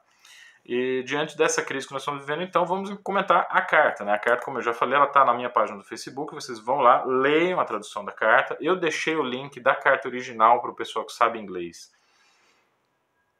E 0.64 1.02
diante 1.02 1.36
dessa 1.36 1.62
crise 1.62 1.86
que 1.86 1.92
nós 1.92 2.02
estamos 2.02 2.20
vivendo, 2.22 2.42
então 2.42 2.64
vamos 2.64 2.90
comentar 3.02 3.46
a 3.50 3.60
carta. 3.60 4.04
Né? 4.04 4.12
A 4.12 4.18
carta, 4.18 4.44
como 4.44 4.58
eu 4.58 4.62
já 4.62 4.72
falei, 4.72 4.96
ela 4.96 5.06
está 5.06 5.24
na 5.24 5.34
minha 5.34 5.50
página 5.50 5.76
do 5.76 5.84
Facebook. 5.84 6.34
Vocês 6.34 6.58
vão 6.58 6.80
lá, 6.80 7.04
leiam 7.04 7.60
a 7.60 7.64
tradução 7.64 8.04
da 8.04 8.12
carta. 8.12 8.56
Eu 8.60 8.74
deixei 8.74 9.14
o 9.14 9.22
link 9.22 9.60
da 9.60 9.74
carta 9.74 10.08
original 10.08 10.60
para 10.60 10.70
o 10.70 10.74
pessoal 10.74 11.04
que 11.04 11.12
sabe 11.12 11.38
inglês 11.38 11.93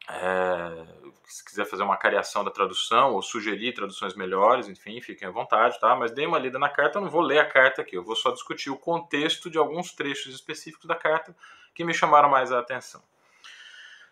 é, 0.09 0.87
se 1.25 1.45
quiser 1.45 1.65
fazer 1.65 1.83
uma 1.83 1.97
cariação 1.97 2.45
da 2.45 2.51
tradução 2.51 3.15
ou 3.15 3.23
sugerir 3.23 3.73
traduções 3.73 4.15
melhores, 4.15 4.69
enfim, 4.69 5.01
fiquem 5.01 5.27
à 5.27 5.31
vontade, 5.31 5.79
tá? 5.81 5.97
Mas 5.97 6.13
dê 6.13 6.27
uma 6.27 6.39
lida 6.39 6.59
na 6.59 6.69
carta, 6.69 6.99
eu 6.99 7.03
não 7.03 7.11
vou 7.11 7.23
ler 7.23 7.39
a 7.39 7.47
carta 7.47 7.83
aqui, 7.83 7.97
eu 7.97 8.05
vou 8.05 8.15
só 8.15 8.31
discutir 8.31 8.71
o 8.71 8.77
contexto 8.77 9.49
de 9.51 9.59
alguns 9.59 9.93
trechos 9.93 10.35
específicos 10.35 10.87
da 10.87 10.95
carta 10.95 11.35
que 11.75 11.85
me 11.85 11.95
chamaram 11.95 12.29
mais 12.29 12.53
a 12.53 12.59
atenção. 12.59 13.03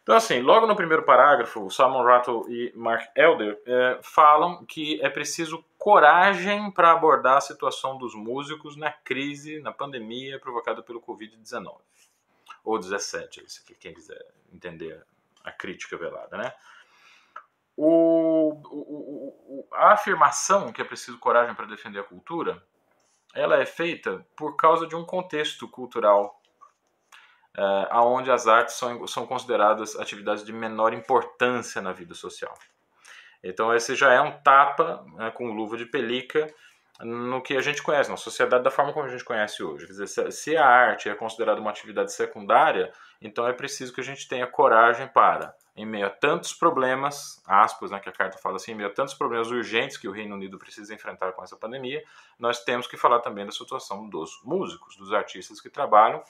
Então, 0.03 0.17
assim, 0.17 0.41
logo 0.41 0.67
no 0.67 0.75
primeiro 0.75 1.05
parágrafo, 1.05 1.71
Simon 1.71 2.03
Rattle 2.03 2.45
e 2.49 2.73
Mark 2.75 3.09
Elder 3.15 3.63
é, 3.65 4.01
falam 4.03 4.65
que 4.65 5.01
é 5.01 5.09
preciso 5.09 5.65
coragem 5.79 6.73
para 6.73 6.91
abordar 6.91 7.37
a 7.37 7.41
situação 7.41 7.97
dos 7.97 8.13
músicos 8.13 8.77
na 8.77 8.91
crise, 8.91 9.61
na 9.61 9.73
pandemia 9.73 10.41
provocada 10.41 10.83
pelo 10.83 11.01
Covid-19. 11.01 11.77
Ou 12.65 12.79
17, 12.81 13.45
se 13.47 13.65
quem 13.77 13.95
quiser 13.95 14.27
entender 14.53 15.05
a 15.45 15.53
crítica 15.53 15.97
velada, 15.97 16.37
né? 16.37 16.53
O, 17.77 18.53
o, 18.67 19.69
o, 19.71 19.75
a 19.75 19.93
afirmação 19.93 20.73
que 20.73 20.83
é 20.83 20.85
preciso 20.85 21.19
coragem 21.19 21.55
para 21.55 21.67
defender 21.67 22.01
a 22.01 22.05
cultura, 22.05 22.63
ela 23.35 23.57
é 23.57 23.65
feita 23.65 24.27
por 24.37 24.57
causa 24.57 24.87
de 24.87 24.95
um 24.95 25.05
contexto 25.05 25.67
cultural 25.67 26.41
é, 27.57 27.89
aonde 27.91 28.31
as 28.31 28.47
artes 28.47 28.75
são, 28.75 29.07
são 29.07 29.27
consideradas 29.27 29.97
atividades 29.97 30.45
de 30.45 30.53
menor 30.53 30.93
importância 30.93 31.83
na 31.83 31.93
vida 31.93 32.15
social. 32.15 32.55
Então 33.43 33.75
esse 33.75 33.95
já 33.95 34.13
é 34.13 34.21
um 34.21 34.41
tapa 34.43 35.05
né, 35.17 35.31
com 35.31 35.47
luva 35.53 35.77
de 35.77 35.87
pelica 35.87 36.47
no 37.03 37.43
que 37.43 37.57
a 37.57 37.61
gente 37.61 37.83
conhece, 37.83 38.11
na 38.11 38.17
sociedade 38.17 38.63
da 38.63 38.71
forma 38.71 38.93
como 38.93 39.07
a 39.07 39.09
gente 39.09 39.25
conhece 39.25 39.63
hoje. 39.63 39.87
Quer 39.87 39.93
dizer, 39.93 40.33
se 40.33 40.57
a 40.57 40.67
arte 40.67 41.09
é 41.09 41.15
considerada 41.15 41.61
uma 41.61 41.71
atividade 41.71 42.13
secundária, 42.13 42.93
então 43.21 43.47
é 43.47 43.53
preciso 43.53 43.93
que 43.93 44.01
a 44.01 44.05
gente 44.05 44.29
tenha 44.29 44.47
coragem 44.47 45.09
para, 45.09 45.55
em 45.77 45.85
meio 45.85 46.07
a 46.07 46.11
tantos 46.11 46.53
problemas, 46.53 47.43
aspas, 47.47 47.91
né, 47.91 47.99
que 47.99 48.09
a 48.09 48.13
carta 48.13 48.39
fala 48.39 48.57
assim, 48.57 48.73
em 48.73 48.75
meio 48.75 48.89
a 48.89 48.93
tantos 48.93 49.15
problemas 49.15 49.51
urgentes 49.51 49.97
que 49.97 50.09
o 50.09 50.13
Reino 50.13 50.35
Unido 50.35 50.59
precisa 50.59 50.95
enfrentar 50.95 51.33
com 51.33 51.43
essa 51.43 51.57
pandemia, 51.57 52.03
nós 52.39 52.63
temos 52.63 52.87
que 52.87 52.97
falar 52.97 53.21
também 53.21 53.45
da 53.45 53.53
situação 53.53 54.09
dos 54.09 54.41
músicos, 54.45 54.97
dos 54.97 55.13
artistas 55.13 55.61
que 55.61 55.69
trabalham 55.69 56.23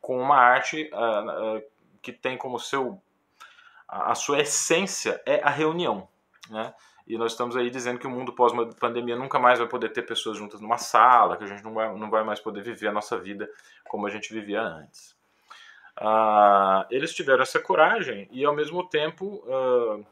com 0.00 0.18
uma 0.20 0.36
arte 0.36 0.90
uh, 0.92 1.58
uh, 1.58 1.62
que 2.02 2.12
tem 2.12 2.36
como 2.36 2.58
seu 2.58 3.00
a 3.88 4.14
sua 4.14 4.40
essência 4.40 5.20
é 5.24 5.40
a 5.42 5.48
reunião, 5.48 6.06
né? 6.50 6.74
E 7.08 7.16
nós 7.16 7.32
estamos 7.32 7.56
aí 7.56 7.70
dizendo 7.70 7.98
que 7.98 8.06
o 8.06 8.10
mundo 8.10 8.34
pós-pandemia 8.34 9.16
nunca 9.16 9.38
mais 9.38 9.58
vai 9.58 9.66
poder 9.66 9.88
ter 9.88 10.02
pessoas 10.02 10.36
juntas 10.36 10.60
numa 10.60 10.76
sala, 10.76 11.38
que 11.38 11.44
a 11.44 11.46
gente 11.46 11.64
não 11.64 11.72
vai, 11.72 11.90
não 11.96 12.10
vai 12.10 12.22
mais 12.22 12.38
poder 12.38 12.62
viver 12.62 12.88
a 12.88 12.92
nossa 12.92 13.18
vida 13.18 13.50
como 13.88 14.06
a 14.06 14.10
gente 14.10 14.30
vivia 14.30 14.60
antes. 14.60 15.16
Uh, 15.98 16.84
eles 16.90 17.14
tiveram 17.14 17.42
essa 17.42 17.58
coragem 17.58 18.28
e, 18.30 18.44
ao 18.44 18.54
mesmo 18.54 18.86
tempo, 18.86 19.42
uh, 19.46 20.04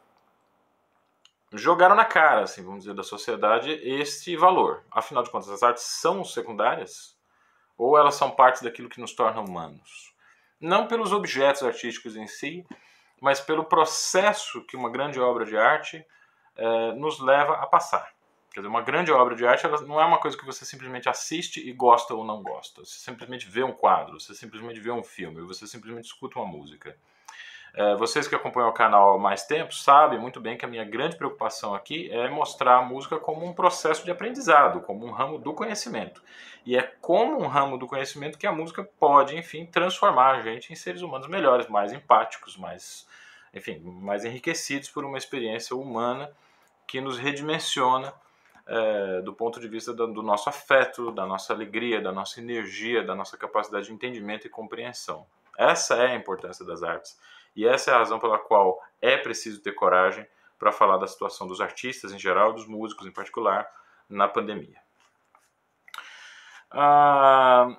jogaram 1.53 1.95
na 1.95 2.07
cara, 2.07 2.45
assim, 2.45 2.65
vamos 2.65 2.81
dizer, 2.85 2.95
da 2.95 3.03
sociedade 3.03 3.71
este 3.85 4.35
valor. 4.35 4.83
Afinal 4.91 5.23
de 5.23 5.31
contas, 5.31 5.51
as 5.51 5.63
artes 5.63 5.83
são 5.83 6.25
secundárias 6.25 7.15
ou 7.77 7.99
elas 7.99 8.15
são 8.15 8.31
parte 8.31 8.65
daquilo 8.65 8.89
que 8.89 9.03
nos 9.03 9.13
torna 9.13 9.43
humanos? 9.43 10.15
Não 10.59 10.87
pelos 10.87 11.13
objetos 11.13 11.63
artísticos 11.63 12.17
em 12.17 12.27
si, 12.27 12.67
mas 13.21 13.39
pelo 13.39 13.65
processo 13.65 14.65
que 14.65 14.79
uma 14.79 14.89
grande 14.89 15.21
obra 15.21 15.45
de 15.45 15.59
arte 15.59 16.03
é, 16.57 16.93
nos 16.93 17.21
leva 17.21 17.55
a 17.55 17.67
passar. 17.67 18.17
Quer 18.57 18.61
dizer, 18.61 18.69
uma 18.69 18.81
grande 18.81 19.13
obra 19.13 19.37
de 19.37 19.47
arte 19.47 19.67
ela 19.67 19.79
não 19.83 20.01
é 20.01 20.05
uma 20.07 20.19
coisa 20.19 20.35
que 20.35 20.47
você 20.47 20.65
simplesmente 20.65 21.11
assiste 21.11 21.61
e 21.61 21.73
gosta 21.75 22.15
ou 22.15 22.25
não 22.25 22.43
gosta. 22.43 22.83
Você 22.83 22.99
simplesmente 22.99 23.47
vê 23.47 23.63
um 23.63 23.73
quadro, 23.73 24.19
você 24.19 24.35
simplesmente 24.35 24.81
vê 24.81 24.91
um 24.91 25.05
filme, 25.05 25.43
você 25.43 25.67
simplesmente 25.67 26.07
escuta 26.07 26.39
uma 26.39 26.47
música. 26.47 26.97
É, 27.75 27.95
vocês 27.97 28.27
que 28.27 28.35
acompanham 28.35 28.71
o 28.71 28.73
canal 28.73 29.15
há 29.15 29.19
mais 29.19 29.45
tempo 29.45 29.75
sabem 29.75 30.19
muito 30.19 30.41
bem 30.41 30.57
que 30.57 30.65
a 30.65 30.69
minha 30.69 30.87
grande 30.87 31.17
preocupação 31.17 31.75
aqui 31.75 32.11
é 32.11 32.31
mostrar 32.31 32.79
a 32.79 32.83
música 32.83 33.19
como 33.19 33.45
um 33.45 33.53
processo 33.53 34.03
de 34.03 34.11
aprendizado, 34.11 34.81
como 34.81 35.05
um 35.05 35.11
ramo 35.11 35.39
do 35.39 35.53
conhecimento. 35.53 36.23
E 36.65 36.79
é 36.79 36.83
como 37.03 37.39
um 37.39 37.47
ramo 37.47 37.77
do 37.77 37.87
conhecimento 37.87 38.39
que 38.39 38.47
a 38.47 38.53
música 38.53 38.83
pode, 38.99 39.37
enfim, 39.37 39.67
transformar 39.67 40.37
a 40.37 40.41
gente 40.41 40.73
em 40.73 40.77
seres 40.77 41.03
humanos 41.03 41.29
melhores, 41.29 41.69
mais 41.69 41.93
empáticos, 41.93 42.57
mais, 42.57 43.07
enfim, 43.53 43.79
mais 43.81 44.25
enriquecidos 44.25 44.89
por 44.89 45.05
uma 45.05 45.19
experiência 45.19 45.77
humana 45.77 46.33
que 46.87 47.01
nos 47.01 47.19
redimensiona 47.19 48.13
é, 48.67 49.21
do 49.23 49.33
ponto 49.33 49.61
de 49.61 49.69
vista 49.69 49.93
do, 49.93 50.07
do, 50.13 50.23
nosso 50.23 50.49
afeto, 50.49 51.13
da 51.13 51.25
nossa 51.25 51.53
alegria, 51.53 52.01
da 52.01 52.13
nossa 52.13 52.41
energia, 52.41 53.03
da 53.03 53.15
nossa 53.15 53.37
capacidade 53.37 53.87
de 53.87 53.93
entendimento 53.93 54.47
e 54.47 54.51
compreensão. 54.51 55.27
Essa 55.57 55.95
é 55.97 56.09
a 56.09 56.15
importância 56.17 56.65
das 56.65 56.83
artes. 56.83 57.19
E 57.55 57.67
essa 57.67 57.91
é 57.91 57.95
a 57.95 57.99
razão 57.99 58.19
pela 58.19 58.39
qual 58.39 58.83
é 59.01 59.17
preciso 59.17 59.63
ter 59.63 59.73
coragem 59.73 60.27
para 60.59 60.73
falar 60.73 60.97
da 60.97 61.07
situação 61.07 61.47
dos 61.47 61.61
artistas 61.61 62.13
em 62.13 62.19
geral, 62.19 62.53
dos 62.53 62.67
músicos 62.67 63.07
em 63.07 63.13
particular, 63.13 63.71
na 64.09 64.29
pandemia. 64.29 64.79
Ah, 66.71 67.77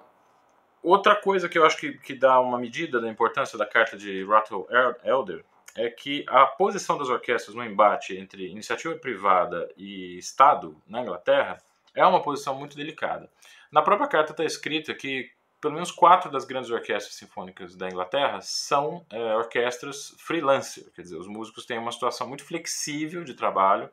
outra 0.81 1.15
coisa 1.15 1.49
que 1.49 1.57
eu 1.57 1.65
acho 1.65 1.77
que, 1.77 1.97
que 1.97 2.15
dá 2.15 2.39
uma 2.39 2.57
medida 2.57 2.99
da 2.99 3.09
importância 3.09 3.57
da 3.57 3.65
carta 3.65 3.97
de 3.97 4.23
Rattle 4.25 4.65
Elder 5.03 5.43
é 5.77 5.91
que 5.91 6.25
a 6.27 6.45
posição 6.47 6.97
das 6.97 7.07
orquestras 7.07 7.55
no 7.55 7.63
embate 7.63 8.17
entre 8.17 8.49
iniciativa 8.49 8.95
privada 8.95 9.71
e 9.77 10.17
Estado 10.17 10.75
na 10.87 11.01
Inglaterra 11.01 11.59
é 11.93 12.05
uma 12.05 12.21
posição 12.21 12.55
muito 12.55 12.75
delicada. 12.75 13.29
Na 13.71 13.83
própria 13.83 14.09
carta 14.09 14.31
está 14.31 14.43
escrito 14.43 14.93
que 14.95 15.29
pelo 15.61 15.75
menos 15.75 15.91
quatro 15.91 16.31
das 16.31 16.45
grandes 16.45 16.69
orquestras 16.71 17.15
sinfônicas 17.15 17.75
da 17.75 17.87
Inglaterra 17.87 18.41
são 18.41 19.05
é, 19.11 19.35
orquestras 19.35 20.15
freelancer, 20.19 20.85
quer 20.95 21.01
dizer, 21.01 21.17
os 21.17 21.27
músicos 21.27 21.65
têm 21.65 21.77
uma 21.77 21.91
situação 21.91 22.27
muito 22.27 22.43
flexível 22.43 23.23
de 23.23 23.33
trabalho 23.33 23.89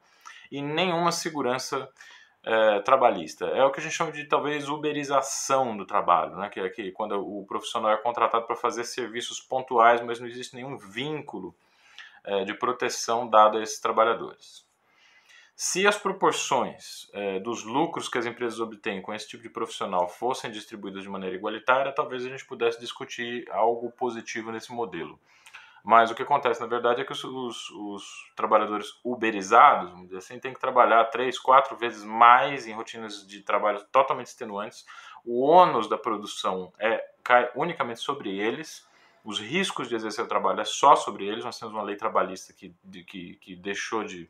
e 0.51 0.63
nenhuma 0.63 1.13
segurança 1.13 1.89
é, 2.43 2.81
trabalhista. 2.81 3.47
É 3.47 3.65
o 3.65 3.71
que 3.71 3.81
a 3.81 3.83
gente 3.83 3.95
chama 3.95 4.13
de 4.13 4.25
talvez 4.25 4.69
uberização 4.69 5.77
do 5.77 5.87
trabalho, 5.87 6.37
né? 6.37 6.49
que 6.49 6.61
é 6.61 6.69
que 6.69 6.93
quando 6.93 7.13
o 7.19 7.45
profissional 7.47 7.91
é 7.93 7.97
contratado 7.97 8.47
para 8.47 8.57
fazer 8.57 8.85
serviços 8.85 9.41
pontuais, 9.41 10.01
mas 10.03 10.21
não 10.21 10.27
existe 10.27 10.55
nenhum 10.55 10.77
vínculo 10.77 11.55
é, 12.25 12.45
de 12.45 12.55
proteção 12.55 13.29
dado 13.29 13.59
a 13.59 13.63
esses 13.63 13.81
trabalhadores. 13.81 14.65
Se 15.57 15.87
as 15.87 15.97
proporções 15.97 17.09
é, 17.13 17.39
dos 17.39 17.63
lucros 17.63 18.09
que 18.09 18.19
as 18.19 18.27
empresas 18.27 18.59
obtêm 18.59 19.01
com 19.01 19.15
esse 19.15 19.29
tipo 19.29 19.43
de 19.43 19.49
profissional 19.49 20.09
fossem 20.09 20.51
distribuídas 20.51 21.05
de 21.05 21.09
maneira 21.09 21.37
igualitária, 21.37 21.93
talvez 21.93 22.27
a 22.27 22.29
gente 22.29 22.45
pudesse 22.45 22.81
discutir 22.81 23.49
algo 23.53 23.93
positivo 23.93 24.51
nesse 24.51 24.73
modelo. 24.73 25.19
Mas 25.85 26.11
o 26.11 26.15
que 26.15 26.23
acontece, 26.23 26.61
na 26.61 26.67
verdade, 26.67 27.03
é 27.03 27.05
que 27.05 27.13
os, 27.13 27.23
os, 27.23 27.71
os, 27.71 28.33
trabalhadores 28.35 28.99
uberizados, 29.05 29.91
vamos 29.91 30.07
dizer 30.07 30.19
assim, 30.19 30.41
têm 30.41 30.55
que 30.55 30.59
trabalhar 30.59 31.05
três, 31.05 31.39
quatro 31.39 31.77
vezes 31.77 32.03
mais 32.03 32.67
em 32.67 32.73
rotinas 32.73 33.25
de 33.27 33.43
trabalho 33.43 33.85
totalmente 33.93 34.29
extenuantes. 34.29 34.85
O 35.25 35.43
ônus 35.43 35.87
da 35.87 35.99
produção 35.99 36.73
é, 36.81 37.05
cai 37.23 37.51
unicamente 37.55 38.01
sobre 38.01 38.35
eles 38.37 38.89
os 39.25 39.41
riscos 39.41 39.89
de 39.89 39.95
exercer 39.95 40.23
o 40.23 40.29
trabalho 40.29 40.61
é 40.61 40.65
só 40.65 40.95
sobre 40.95 41.27
eles. 41.27 41.45
Nós 41.45 41.59
temos 41.59 41.75
uma 41.75 41.83
lei 41.83 41.97
trabalhista 41.97 42.53
que, 42.53 42.75
de, 42.85 43.03
que, 43.03 43.37
que 43.37 43.57
deixou 43.57 44.05
de, 44.05 44.29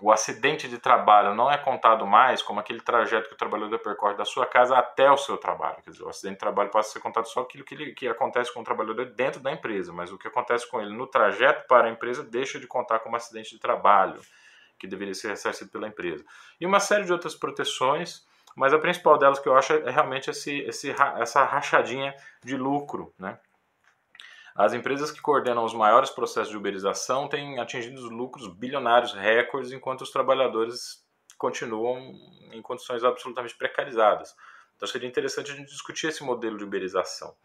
o, 0.00 0.10
acidente 0.10 0.68
de 0.68 0.78
trabalho 0.78 1.32
não 1.32 1.48
é 1.48 1.56
contado 1.56 2.04
mais 2.04 2.42
como 2.42 2.58
aquele 2.58 2.80
trajeto 2.80 3.28
que 3.28 3.34
o 3.34 3.38
trabalhador 3.38 3.78
percorre 3.78 4.16
da 4.16 4.24
sua 4.24 4.44
casa 4.44 4.76
até 4.76 5.08
o 5.08 5.16
seu 5.16 5.38
trabalho. 5.38 5.80
Quer 5.84 5.90
dizer, 5.90 6.02
o 6.02 6.08
acidente 6.08 6.34
de 6.34 6.40
trabalho 6.40 6.70
passa 6.70 6.90
a 6.90 6.92
ser 6.94 7.00
contado 7.00 7.28
só 7.28 7.42
aquilo 7.42 7.64
que, 7.64 7.74
ele, 7.74 7.92
que 7.94 8.08
acontece 8.08 8.52
com 8.52 8.60
o 8.60 8.64
trabalhador 8.64 9.06
dentro 9.06 9.40
da 9.40 9.52
empresa, 9.52 9.92
mas 9.92 10.10
o 10.10 10.18
que 10.18 10.26
acontece 10.26 10.68
com 10.68 10.80
ele 10.80 10.92
no 10.92 11.06
trajeto 11.06 11.68
para 11.68 11.86
a 11.86 11.90
empresa 11.90 12.24
deixa 12.24 12.58
de 12.58 12.66
contar 12.66 12.98
como 12.98 13.14
acidente 13.14 13.50
de 13.50 13.60
trabalho, 13.60 14.20
que 14.76 14.88
deveria 14.88 15.14
ser 15.14 15.28
ressarcido 15.28 15.70
pela 15.70 15.86
empresa. 15.86 16.24
E 16.60 16.66
uma 16.66 16.80
série 16.80 17.04
de 17.04 17.12
outras 17.12 17.36
proteções 17.36 18.26
mas 18.56 18.72
a 18.72 18.78
principal 18.78 19.18
delas 19.18 19.38
que 19.38 19.48
eu 19.48 19.54
acho 19.54 19.74
é 19.74 19.90
realmente 19.90 20.30
esse, 20.30 20.60
esse, 20.60 20.90
essa 20.90 21.44
rachadinha 21.44 22.14
de 22.42 22.56
lucro, 22.56 23.14
né? 23.18 23.38
As 24.54 24.72
empresas 24.72 25.10
que 25.10 25.20
coordenam 25.20 25.62
os 25.62 25.74
maiores 25.74 26.08
processos 26.08 26.48
de 26.48 26.56
uberização 26.56 27.28
têm 27.28 27.60
atingido 27.60 28.08
lucros 28.08 28.48
bilionários 28.48 29.12
recordes, 29.12 29.70
enquanto 29.70 30.00
os 30.00 30.10
trabalhadores 30.10 31.04
continuam 31.36 32.14
em 32.50 32.62
condições 32.62 33.04
absolutamente 33.04 33.54
precarizadas. 33.54 34.34
Então 34.74 34.88
seria 34.88 35.06
interessante 35.06 35.52
a 35.52 35.54
gente 35.54 35.68
discutir 35.68 36.06
esse 36.06 36.24
modelo 36.24 36.56
de 36.56 36.64
uberização. 36.64 37.36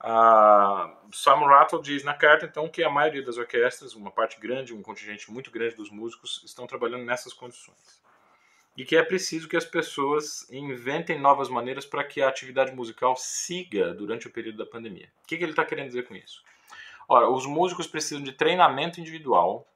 Uh, 0.00 1.14
Sam 1.14 1.46
Rattle 1.46 1.82
diz 1.82 2.02
na 2.02 2.14
carta, 2.14 2.46
então, 2.46 2.68
que 2.68 2.82
a 2.82 2.90
maioria 2.90 3.22
das 3.22 3.36
orquestras, 3.36 3.94
uma 3.94 4.10
parte 4.10 4.40
grande, 4.40 4.74
um 4.74 4.82
contingente 4.82 5.30
muito 5.30 5.50
grande 5.50 5.76
dos 5.76 5.90
músicos, 5.90 6.42
estão 6.44 6.66
trabalhando 6.66 7.04
nessas 7.04 7.34
condições. 7.34 8.02
E 8.76 8.84
que 8.84 8.96
é 8.96 9.02
preciso 9.02 9.48
que 9.48 9.56
as 9.56 9.64
pessoas 9.64 10.50
inventem 10.50 11.20
novas 11.20 11.48
maneiras 11.48 11.84
para 11.84 12.04
que 12.04 12.22
a 12.22 12.28
atividade 12.28 12.74
musical 12.74 13.14
siga 13.16 13.92
durante 13.92 14.26
o 14.26 14.30
período 14.30 14.58
da 14.58 14.66
pandemia. 14.66 15.08
O 15.22 15.26
que, 15.26 15.36
que 15.36 15.44
ele 15.44 15.52
está 15.52 15.64
querendo 15.64 15.88
dizer 15.88 16.06
com 16.06 16.14
isso? 16.14 16.42
Ora, 17.08 17.28
os 17.28 17.44
músicos 17.44 17.86
precisam 17.86 18.22
de 18.22 18.32
treinamento 18.32 18.98
individual 18.98 19.66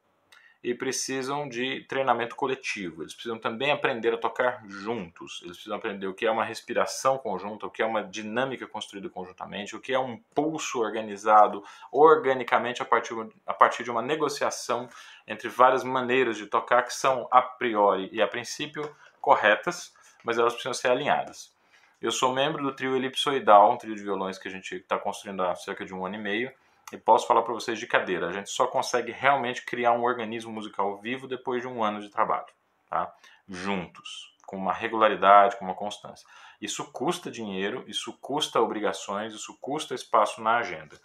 e 0.66 0.74
precisam 0.74 1.48
de 1.48 1.82
treinamento 1.82 2.34
coletivo. 2.34 3.04
Eles 3.04 3.14
precisam 3.14 3.38
também 3.38 3.70
aprender 3.70 4.12
a 4.12 4.18
tocar 4.18 4.64
juntos. 4.66 5.38
Eles 5.44 5.54
precisam 5.54 5.76
aprender 5.76 6.08
o 6.08 6.12
que 6.12 6.26
é 6.26 6.30
uma 6.30 6.44
respiração 6.44 7.18
conjunta, 7.18 7.66
o 7.66 7.70
que 7.70 7.82
é 7.82 7.86
uma 7.86 8.02
dinâmica 8.02 8.66
construída 8.66 9.08
conjuntamente, 9.08 9.76
o 9.76 9.80
que 9.80 9.92
é 9.92 9.98
um 9.98 10.16
pulso 10.34 10.80
organizado 10.80 11.62
organicamente 11.92 12.82
a 12.82 12.84
partir, 12.84 13.14
a 13.46 13.54
partir 13.54 13.84
de 13.84 13.92
uma 13.92 14.02
negociação 14.02 14.88
entre 15.24 15.48
várias 15.48 15.84
maneiras 15.84 16.36
de 16.36 16.46
tocar 16.46 16.82
que 16.82 16.92
são 16.92 17.28
a 17.30 17.40
priori 17.40 18.08
e 18.10 18.20
a 18.20 18.26
princípio 18.26 18.92
corretas, 19.20 19.94
mas 20.24 20.36
elas 20.36 20.52
precisam 20.52 20.74
ser 20.74 20.88
alinhadas. 20.88 21.54
Eu 22.02 22.10
sou 22.10 22.34
membro 22.34 22.60
do 22.60 22.74
trio 22.74 22.96
elipsoidal, 22.96 23.72
um 23.72 23.78
trio 23.78 23.94
de 23.94 24.02
violões 24.02 24.36
que 24.36 24.48
a 24.48 24.50
gente 24.50 24.74
está 24.74 24.98
construindo 24.98 25.44
há 25.44 25.54
cerca 25.54 25.84
de 25.84 25.94
um 25.94 26.04
ano 26.04 26.16
e 26.16 26.18
meio 26.18 26.52
e 26.92 26.96
posso 26.96 27.26
falar 27.26 27.42
para 27.42 27.52
vocês 27.52 27.78
de 27.78 27.86
cadeira, 27.86 28.28
a 28.28 28.32
gente 28.32 28.50
só 28.50 28.66
consegue 28.66 29.10
realmente 29.10 29.64
criar 29.64 29.92
um 29.92 30.02
organismo 30.02 30.52
musical 30.52 30.96
vivo 30.98 31.26
depois 31.26 31.60
de 31.60 31.68
um 31.68 31.82
ano 31.82 32.00
de 32.00 32.08
trabalho, 32.08 32.46
tá? 32.88 33.12
juntos, 33.48 34.34
com 34.46 34.56
uma 34.56 34.72
regularidade, 34.72 35.56
com 35.56 35.64
uma 35.64 35.74
constância. 35.74 36.26
Isso 36.60 36.90
custa 36.92 37.30
dinheiro, 37.30 37.84
isso 37.86 38.12
custa 38.20 38.60
obrigações, 38.60 39.34
isso 39.34 39.56
custa 39.60 39.94
espaço 39.94 40.40
na 40.40 40.58
agenda. 40.58 40.98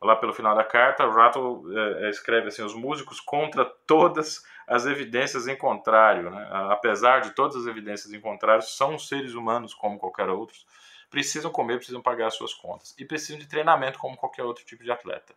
Lá 0.00 0.14
pelo 0.14 0.32
final 0.32 0.54
da 0.54 0.64
carta, 0.64 1.08
Rattle 1.08 1.76
é, 1.76 2.06
é, 2.06 2.10
escreve 2.10 2.48
assim: 2.48 2.62
os 2.62 2.74
músicos 2.74 3.20
contra 3.20 3.64
todas 3.64 4.44
as 4.66 4.86
evidências 4.86 5.48
em 5.48 5.56
contrário, 5.56 6.30
né? 6.30 6.48
apesar 6.70 7.20
de 7.20 7.30
todas 7.30 7.56
as 7.56 7.66
evidências 7.66 8.12
em 8.12 8.20
contrário, 8.20 8.62
são 8.62 8.98
seres 8.98 9.34
humanos 9.34 9.74
como 9.74 9.98
qualquer 9.98 10.28
outros 10.28 10.64
precisam 11.10 11.50
comer, 11.50 11.76
precisam 11.76 12.02
pagar 12.02 12.28
as 12.28 12.34
suas 12.34 12.54
contas 12.54 12.94
e 12.98 13.04
precisam 13.04 13.38
de 13.38 13.46
treinamento 13.46 13.98
como 13.98 14.16
qualquer 14.16 14.42
outro 14.44 14.64
tipo 14.64 14.84
de 14.84 14.90
atleta. 14.90 15.34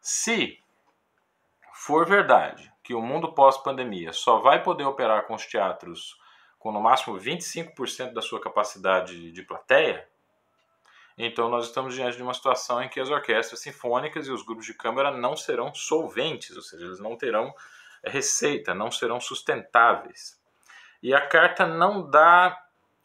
Se 0.00 0.58
for 1.72 2.06
verdade 2.06 2.72
que 2.82 2.94
o 2.94 3.02
mundo 3.02 3.32
pós-pandemia 3.32 4.12
só 4.12 4.38
vai 4.40 4.62
poder 4.62 4.84
operar 4.84 5.26
com 5.26 5.34
os 5.34 5.46
teatros 5.46 6.18
com 6.58 6.70
no 6.70 6.80
máximo 6.80 7.18
25% 7.18 8.12
da 8.12 8.20
sua 8.20 8.38
capacidade 8.40 9.32
de 9.32 9.42
plateia, 9.42 10.06
então 11.16 11.48
nós 11.48 11.66
estamos 11.66 11.94
diante 11.94 12.16
de 12.16 12.22
uma 12.22 12.34
situação 12.34 12.82
em 12.82 12.88
que 12.88 13.00
as 13.00 13.10
orquestras 13.10 13.60
sinfônicas 13.60 14.26
e 14.26 14.30
os 14.30 14.42
grupos 14.42 14.66
de 14.66 14.74
câmara 14.74 15.10
não 15.10 15.36
serão 15.36 15.74
solventes, 15.74 16.56
ou 16.56 16.62
seja, 16.62 16.86
eles 16.86 17.00
não 17.00 17.16
terão 17.16 17.54
receita, 18.04 18.74
não 18.74 18.90
serão 18.90 19.20
sustentáveis. 19.20 20.40
E 21.02 21.14
a 21.14 21.26
carta 21.26 21.66
não 21.66 22.08
dá 22.10 22.58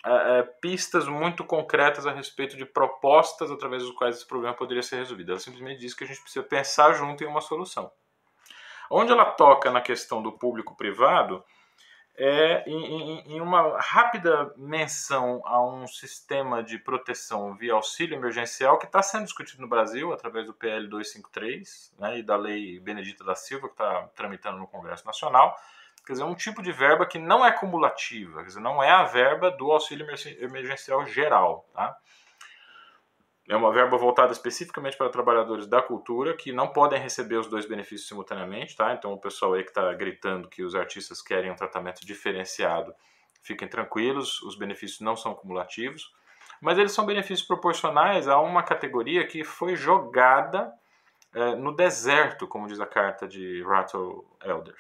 é, 0.05 0.43
pistas 0.61 1.07
muito 1.07 1.43
concretas 1.43 2.05
a 2.05 2.11
respeito 2.11 2.55
de 2.55 2.65
propostas 2.65 3.49
através 3.49 3.83
dos 3.83 3.91
quais 3.93 4.17
esse 4.17 4.27
problema 4.27 4.53
poderia 4.53 4.83
ser 4.83 4.97
resolvido. 4.97 5.31
Ela 5.31 5.39
simplesmente 5.39 5.79
diz 5.79 5.93
que 5.93 6.03
a 6.03 6.07
gente 6.07 6.21
precisa 6.21 6.45
pensar 6.45 6.93
junto 6.93 7.23
em 7.23 7.27
uma 7.27 7.41
solução. 7.41 7.91
Onde 8.89 9.11
ela 9.11 9.25
toca 9.25 9.71
na 9.71 9.81
questão 9.81 10.21
do 10.21 10.31
público-privado 10.31 11.43
é 12.17 12.63
em, 12.69 12.85
em, 12.85 13.35
em, 13.35 13.41
uma 13.41 13.77
rápida 13.81 14.53
menção 14.55 15.41
a 15.43 15.61
um 15.61 15.85
sistema 15.85 16.63
de 16.63 16.77
proteção 16.77 17.57
via 17.57 17.73
auxílio 17.73 18.15
emergencial 18.15 18.77
que 18.77 18.85
está 18.85 19.01
sendo 19.01 19.25
discutido 19.25 19.61
no 19.61 19.67
Brasil 19.67 20.13
através 20.13 20.45
do 20.45 20.53
PL 20.53 20.87
253 20.87 21.93
né, 21.99 22.19
e 22.19 22.23
da 22.23 22.37
Lei 22.37 22.79
Benedita 22.79 23.23
da 23.23 23.35
Silva, 23.35 23.67
que 23.67 23.73
está 23.73 24.07
tramitando 24.15 24.59
no 24.59 24.67
Congresso 24.67 25.05
Nacional 25.05 25.57
Quer 26.05 26.13
dizer, 26.13 26.23
é 26.23 26.27
um 26.27 26.35
tipo 26.35 26.61
de 26.61 26.71
verba 26.71 27.05
que 27.05 27.17
não 27.17 27.43
é 27.43 27.51
cumulativa, 27.51 28.41
quer 28.41 28.47
dizer, 28.47 28.59
não 28.59 28.81
é 28.81 28.91
a 28.91 29.03
verba 29.03 29.49
do 29.49 29.71
auxílio 29.71 30.05
emergencial 30.39 31.05
geral. 31.07 31.67
Tá? 31.73 31.97
É 33.47 33.55
uma 33.55 33.71
verba 33.71 33.97
voltada 33.97 34.31
especificamente 34.31 34.97
para 34.97 35.09
trabalhadores 35.09 35.65
da 35.65 35.81
cultura 35.81 36.35
que 36.35 36.51
não 36.51 36.67
podem 36.67 36.99
receber 36.99 37.37
os 37.37 37.47
dois 37.47 37.67
benefícios 37.67 38.07
simultaneamente. 38.07 38.75
Tá? 38.75 38.93
Então, 38.93 39.13
o 39.13 39.19
pessoal 39.19 39.53
aí 39.53 39.63
que 39.63 39.69
está 39.69 39.93
gritando 39.93 40.47
que 40.47 40.63
os 40.63 40.75
artistas 40.75 41.21
querem 41.21 41.51
um 41.51 41.55
tratamento 41.55 42.05
diferenciado, 42.05 42.93
fiquem 43.41 43.67
tranquilos, 43.67 44.41
os 44.43 44.57
benefícios 44.57 44.99
não 44.99 45.15
são 45.15 45.33
cumulativos, 45.33 46.13
mas 46.61 46.77
eles 46.77 46.91
são 46.91 47.05
benefícios 47.05 47.47
proporcionais 47.47 48.27
a 48.27 48.39
uma 48.39 48.63
categoria 48.63 49.25
que 49.25 49.43
foi 49.43 49.75
jogada 49.75 50.71
é, 51.33 51.55
no 51.55 51.75
deserto, 51.75 52.47
como 52.47 52.67
diz 52.67 52.79
a 52.79 52.85
carta 52.85 53.27
de 53.27 53.63
Rattle 53.63 54.23
Elder. 54.43 54.75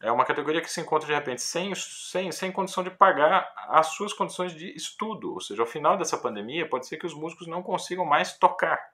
É 0.00 0.10
uma 0.10 0.24
categoria 0.24 0.62
que 0.62 0.70
se 0.70 0.80
encontra 0.80 1.06
de 1.06 1.14
repente 1.14 1.42
sem, 1.42 1.74
sem, 1.74 2.32
sem 2.32 2.50
condição 2.50 2.82
de 2.82 2.90
pagar 2.90 3.52
as 3.68 3.88
suas 3.88 4.14
condições 4.14 4.54
de 4.54 4.74
estudo. 4.74 5.34
Ou 5.34 5.40
seja, 5.40 5.62
ao 5.62 5.68
final 5.68 5.98
dessa 5.98 6.16
pandemia, 6.16 6.66
pode 6.66 6.86
ser 6.86 6.96
que 6.96 7.06
os 7.06 7.12
músicos 7.12 7.46
não 7.46 7.62
consigam 7.62 8.06
mais 8.06 8.32
tocar. 8.32 8.92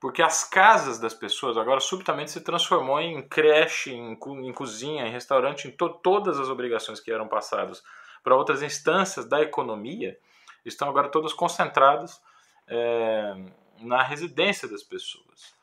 Porque 0.00 0.20
as 0.20 0.42
casas 0.42 0.98
das 0.98 1.14
pessoas 1.14 1.56
agora 1.56 1.78
subitamente 1.78 2.32
se 2.32 2.40
transformou 2.40 3.00
em 3.00 3.22
creche, 3.28 3.92
em, 3.92 4.12
em 4.12 4.52
cozinha, 4.52 5.06
em 5.06 5.10
restaurante, 5.10 5.68
em 5.68 5.70
to 5.70 5.88
todas 5.88 6.40
as 6.40 6.48
obrigações 6.48 6.98
que 6.98 7.12
eram 7.12 7.28
passadas 7.28 7.82
para 8.22 8.36
outras 8.36 8.62
instâncias 8.62 9.28
da 9.28 9.40
economia 9.40 10.18
estão 10.64 10.88
agora 10.88 11.08
todas 11.08 11.32
concentradas 11.32 12.20
é, 12.66 13.34
na 13.80 14.02
residência 14.02 14.68
das 14.68 14.82
pessoas. 14.82 15.54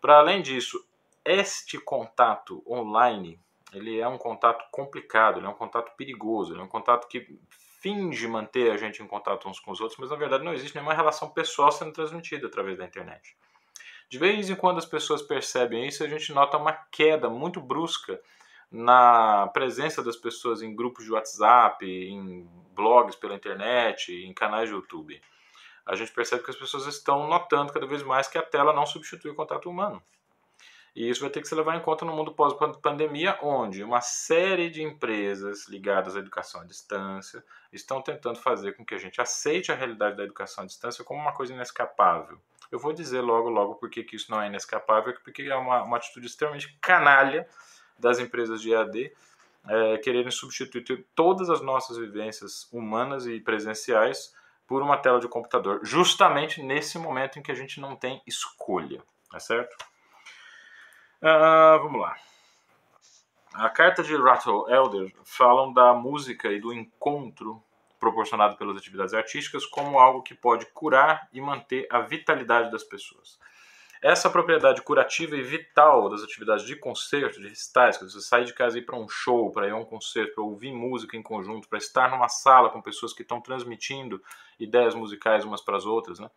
Para 0.00 0.18
além 0.18 0.42
disso, 0.42 0.84
este 1.24 1.78
contato 1.78 2.62
online 2.66 3.40
ele 3.72 3.98
é 3.98 4.08
um 4.08 4.18
contato 4.18 4.64
complicado, 4.70 5.38
ele 5.38 5.46
é 5.46 5.48
um 5.48 5.54
contato 5.54 5.94
perigoso, 5.96 6.52
ele 6.52 6.60
é 6.60 6.64
um 6.64 6.68
contato 6.68 7.06
que 7.08 7.38
finge 7.80 8.26
manter 8.26 8.70
a 8.70 8.76
gente 8.76 9.02
em 9.02 9.06
contato 9.06 9.48
uns 9.48 9.58
com 9.58 9.70
os 9.70 9.80
outros, 9.80 9.98
mas 9.98 10.10
na 10.10 10.16
verdade 10.16 10.44
não 10.44 10.52
existe 10.52 10.74
nenhuma 10.74 10.94
relação 10.94 11.30
pessoal 11.30 11.72
sendo 11.72 11.92
transmitida 11.92 12.46
através 12.46 12.76
da 12.76 12.84
internet. 12.84 13.36
De 14.08 14.18
vez 14.18 14.50
em 14.50 14.56
quando 14.56 14.78
as 14.78 14.84
pessoas 14.84 15.22
percebem 15.22 15.86
isso, 15.86 16.02
a 16.02 16.08
gente 16.08 16.32
nota 16.32 16.58
uma 16.58 16.72
queda 16.72 17.30
muito 17.30 17.60
brusca 17.60 18.20
na 18.70 19.48
presença 19.48 20.02
das 20.02 20.16
pessoas 20.16 20.62
em 20.62 20.74
grupos 20.74 21.04
de 21.04 21.12
WhatsApp, 21.12 21.86
em 21.86 22.46
blogs 22.74 23.16
pela 23.16 23.34
internet, 23.34 24.12
em 24.12 24.32
canais 24.32 24.68
de 24.68 24.74
YouTube. 24.74 25.20
A 25.86 25.96
gente 25.96 26.12
percebe 26.12 26.42
que 26.42 26.50
as 26.50 26.56
pessoas 26.56 26.86
estão 26.86 27.26
notando 27.28 27.72
cada 27.72 27.86
vez 27.86 28.02
mais 28.02 28.28
que 28.28 28.38
a 28.38 28.42
tela 28.42 28.72
não 28.72 28.84
substitui 28.84 29.30
o 29.30 29.34
contato 29.34 29.70
humano. 29.70 30.02
E 31.00 31.08
isso 31.08 31.22
vai 31.22 31.30
ter 31.30 31.40
que 31.40 31.48
se 31.48 31.54
levar 31.54 31.74
em 31.78 31.80
conta 31.80 32.04
no 32.04 32.14
mundo 32.14 32.30
pós-pandemia, 32.30 33.38
onde 33.40 33.82
uma 33.82 34.02
série 34.02 34.68
de 34.68 34.82
empresas 34.82 35.66
ligadas 35.66 36.14
à 36.14 36.18
educação 36.18 36.60
à 36.60 36.64
distância 36.64 37.42
estão 37.72 38.02
tentando 38.02 38.38
fazer 38.38 38.72
com 38.72 38.84
que 38.84 38.94
a 38.94 38.98
gente 38.98 39.18
aceite 39.18 39.72
a 39.72 39.74
realidade 39.74 40.18
da 40.18 40.24
educação 40.24 40.62
à 40.62 40.66
distância 40.66 41.02
como 41.02 41.18
uma 41.18 41.32
coisa 41.32 41.54
inescapável. 41.54 42.38
Eu 42.70 42.78
vou 42.78 42.92
dizer 42.92 43.22
logo, 43.22 43.48
logo, 43.48 43.76
porque 43.76 44.04
que 44.04 44.14
isso 44.14 44.30
não 44.30 44.42
é 44.42 44.48
inescapável, 44.48 45.14
porque 45.24 45.44
é 45.44 45.56
uma, 45.56 45.84
uma 45.84 45.96
atitude 45.96 46.26
extremamente 46.26 46.76
canalha 46.82 47.48
das 47.98 48.18
empresas 48.18 48.60
de 48.60 48.70
EAD 48.70 49.10
é, 49.70 49.96
quererem 49.96 50.30
substituir 50.30 51.06
todas 51.14 51.48
as 51.48 51.62
nossas 51.62 51.96
vivências 51.96 52.68
humanas 52.70 53.26
e 53.26 53.40
presenciais 53.40 54.34
por 54.66 54.82
uma 54.82 54.98
tela 54.98 55.18
de 55.18 55.28
computador, 55.28 55.80
justamente 55.82 56.62
nesse 56.62 56.98
momento 56.98 57.38
em 57.38 57.42
que 57.42 57.50
a 57.50 57.54
gente 57.54 57.80
não 57.80 57.96
tem 57.96 58.20
escolha, 58.26 59.02
tá 59.30 59.40
certo? 59.40 59.89
Uh, 61.22 61.76
vamos 61.82 62.00
lá. 62.00 62.16
A 63.52 63.68
carta 63.68 64.02
de 64.02 64.16
Rattle 64.16 64.64
Elder 64.72 65.12
falam 65.22 65.70
da 65.70 65.92
música 65.92 66.48
e 66.48 66.58
do 66.58 66.72
encontro 66.72 67.62
proporcionado 67.98 68.56
pelas 68.56 68.78
atividades 68.78 69.12
artísticas 69.12 69.66
como 69.66 69.98
algo 69.98 70.22
que 70.22 70.34
pode 70.34 70.64
curar 70.72 71.28
e 71.30 71.38
manter 71.38 71.86
a 71.90 72.00
vitalidade 72.00 72.70
das 72.70 72.82
pessoas. 72.82 73.38
Essa 74.00 74.30
propriedade 74.30 74.80
curativa 74.80 75.36
e 75.36 75.42
vital 75.42 76.08
das 76.08 76.22
atividades 76.22 76.64
de 76.64 76.74
concerto, 76.74 77.38
de 77.38 77.48
recitais, 77.48 77.98
que 77.98 78.04
você 78.04 78.22
sai 78.22 78.44
de 78.44 78.54
casa 78.54 78.78
e 78.78 78.80
ir 78.80 78.86
para 78.86 78.96
um 78.96 79.06
show, 79.06 79.52
para 79.52 79.66
ir 79.66 79.72
a 79.72 79.76
um 79.76 79.84
concerto, 79.84 80.36
para 80.36 80.44
ouvir 80.44 80.72
música 80.72 81.18
em 81.18 81.22
conjunto, 81.22 81.68
para 81.68 81.76
estar 81.76 82.10
numa 82.10 82.30
sala 82.30 82.70
com 82.70 82.80
pessoas 82.80 83.12
que 83.12 83.20
estão 83.20 83.42
transmitindo 83.42 84.22
ideias 84.58 84.94
musicais 84.94 85.44
umas 85.44 85.60
para 85.60 85.76
as 85.76 85.84
outras, 85.84 86.18
né? 86.18 86.30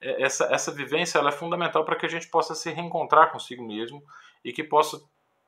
É, 0.00 0.22
essa, 0.22 0.44
essa 0.46 0.70
vivência 0.70 1.18
é 1.18 1.32
fundamental 1.32 1.84
para 1.84 1.96
que 1.96 2.06
a 2.06 2.08
gente 2.08 2.28
possa 2.28 2.54
se 2.54 2.70
reencontrar 2.70 3.32
consigo 3.32 3.62
mesmo 3.62 4.02
e 4.44 4.52
que 4.52 4.62
possa 4.62 5.00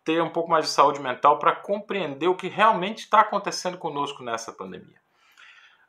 ter 0.05 0.23
um 0.23 0.31
pouco 0.31 0.51
mais 0.51 0.65
de 0.65 0.71
saúde 0.71 1.01
mental 1.01 1.39
para 1.39 1.55
compreender 1.55 2.29
o 2.29 2.37
que 2.37 2.49
realmente 2.49 3.01
está 3.01 3.21
acontecendo 3.21 3.77
conosco 3.77 4.23
nessa 4.23 4.53
pandemia. 4.53 4.99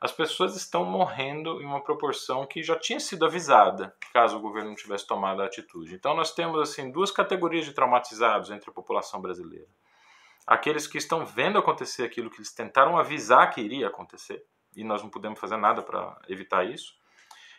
as 0.00 0.12
pessoas 0.12 0.56
estão 0.56 0.82
morrendo 0.84 1.60
em 1.60 1.66
uma 1.66 1.82
proporção 1.82 2.46
que 2.46 2.62
já 2.62 2.74
tinha 2.78 2.98
sido 2.98 3.26
avisada, 3.26 3.94
caso 4.14 4.38
o 4.38 4.40
governo 4.40 4.70
não 4.70 4.76
tivesse 4.76 5.06
tomado 5.06 5.42
a 5.42 5.46
atitude. 5.46 5.94
Então 5.94 6.14
nós 6.14 6.32
temos 6.32 6.58
assim 6.58 6.90
duas 6.90 7.10
categorias 7.10 7.66
de 7.66 7.74
traumatizados 7.74 8.50
entre 8.50 8.70
a 8.70 8.72
população 8.72 9.20
brasileira. 9.20 9.68
Aqueles 10.46 10.86
que 10.86 10.96
estão 10.96 11.26
vendo 11.26 11.58
acontecer 11.58 12.02
aquilo 12.02 12.30
que 12.30 12.38
eles 12.38 12.52
tentaram 12.52 12.96
avisar 12.96 13.50
que 13.50 13.60
iria 13.60 13.88
acontecer, 13.88 14.42
e 14.74 14.82
nós 14.82 15.02
não 15.02 15.10
podemos 15.10 15.38
fazer 15.38 15.58
nada 15.58 15.82
para 15.82 16.18
evitar 16.28 16.64
isso. 16.64 16.98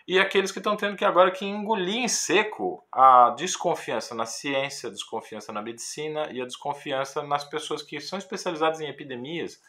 E 0.07 0.19
aqueles 0.19 0.51
que 0.51 0.59
estão 0.59 0.75
tendo 0.75 0.97
que 0.97 1.05
agora 1.05 1.31
que 1.31 1.45
engolir 1.45 1.97
em 1.97 2.07
seco 2.07 2.85
a 2.91 3.31
desconfiança 3.31 4.15
na 4.15 4.25
ciência, 4.25 4.89
a 4.89 4.91
desconfiança 4.91 5.53
na 5.53 5.61
medicina 5.61 6.31
e 6.31 6.41
a 6.41 6.45
desconfiança 6.45 7.21
nas 7.23 7.43
pessoas 7.43 7.81
que 7.81 7.99
são 7.99 8.17
especializadas 8.17 8.81
em 8.81 8.87
epidemias 8.87 9.61